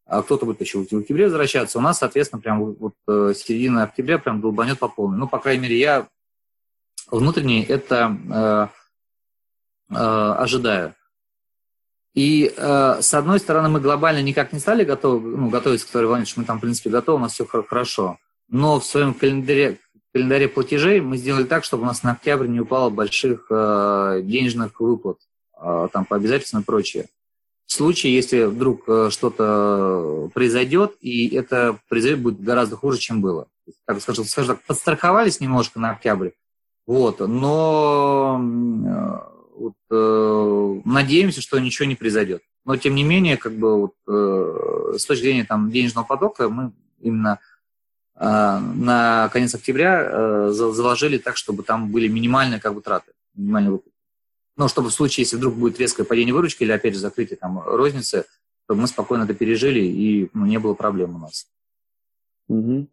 [0.06, 1.78] а кто-то будет еще в октябре возвращаться.
[1.78, 5.18] У нас, соответственно, прям вот э, середина октября прям долбанет по полной.
[5.18, 6.08] Ну, по крайней мере, я
[7.10, 8.70] внутренне это
[9.90, 10.94] э, э, ожидаю.
[12.14, 16.24] И э, с одной стороны, мы глобально никак не стали готовы, ну, готовиться к второй
[16.24, 18.18] что мы там, в принципе, готовы, у нас все хорошо.
[18.48, 19.78] Но в своем календаре,
[20.12, 24.80] календаре платежей мы сделали так, чтобы у нас на октябрь не упало больших э, денежных
[24.80, 25.18] выплат,
[25.60, 27.06] э, там по обязательствам и прочее.
[27.66, 33.46] В случае, если вдруг э, что-то произойдет, и это произойдет будет гораздо хуже, чем было.
[33.86, 36.30] Так скажем, скажем так, подстраховались немножко на октябрь,
[36.88, 42.42] вот, но э, вот, э, надеемся, что ничего не произойдет.
[42.64, 46.72] Но тем не менее, как бы вот, э, с точки зрения там, денежного потока, мы
[47.00, 47.38] именно
[48.18, 53.72] Э, на конец октября э, заложили так, чтобы там были минимальные как бы траты, минимальные
[53.72, 53.96] выплаты.
[54.56, 57.60] Но чтобы в случае, если вдруг будет резкое падение выручки или опять же закрытие там
[57.64, 58.24] розницы,
[58.64, 61.46] чтобы мы спокойно это пережили и ну, не было проблем у нас.
[62.48, 62.88] Угу.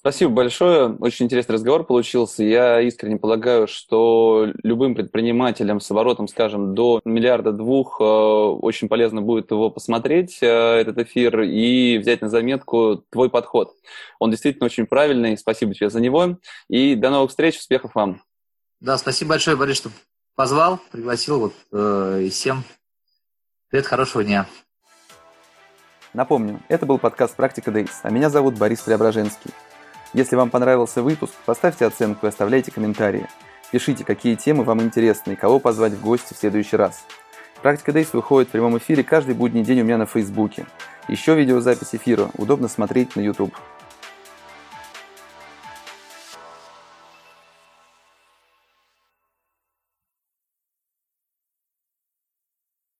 [0.00, 0.94] Спасибо большое.
[0.94, 2.42] Очень интересный разговор получился.
[2.42, 9.20] Я искренне полагаю, что любым предпринимателям с оборотом, скажем, до миллиарда двух э, очень полезно
[9.20, 13.74] будет его посмотреть, э, этот эфир, и взять на заметку твой подход.
[14.18, 15.36] Он действительно очень правильный.
[15.36, 16.38] Спасибо тебе за него.
[16.68, 17.58] И до новых встреч.
[17.58, 18.22] Успехов вам.
[18.80, 19.90] Да, спасибо большое, Борис, что
[20.34, 21.40] позвал, пригласил.
[21.40, 22.64] Вот, э, и всем
[23.68, 24.46] привет, хорошего дня.
[26.14, 29.50] Напомню, это был подкаст «Практика Days», а меня зовут Борис Преображенский.
[30.12, 33.28] Если вам понравился выпуск, поставьте оценку и оставляйте комментарии.
[33.70, 37.04] Пишите, какие темы вам интересны и кого позвать в гости в следующий раз.
[37.62, 40.66] Практика Дейс выходит в прямом эфире каждый будний день у меня на Фейсбуке.
[41.06, 43.54] Еще видеозапись эфира удобно смотреть на YouTube.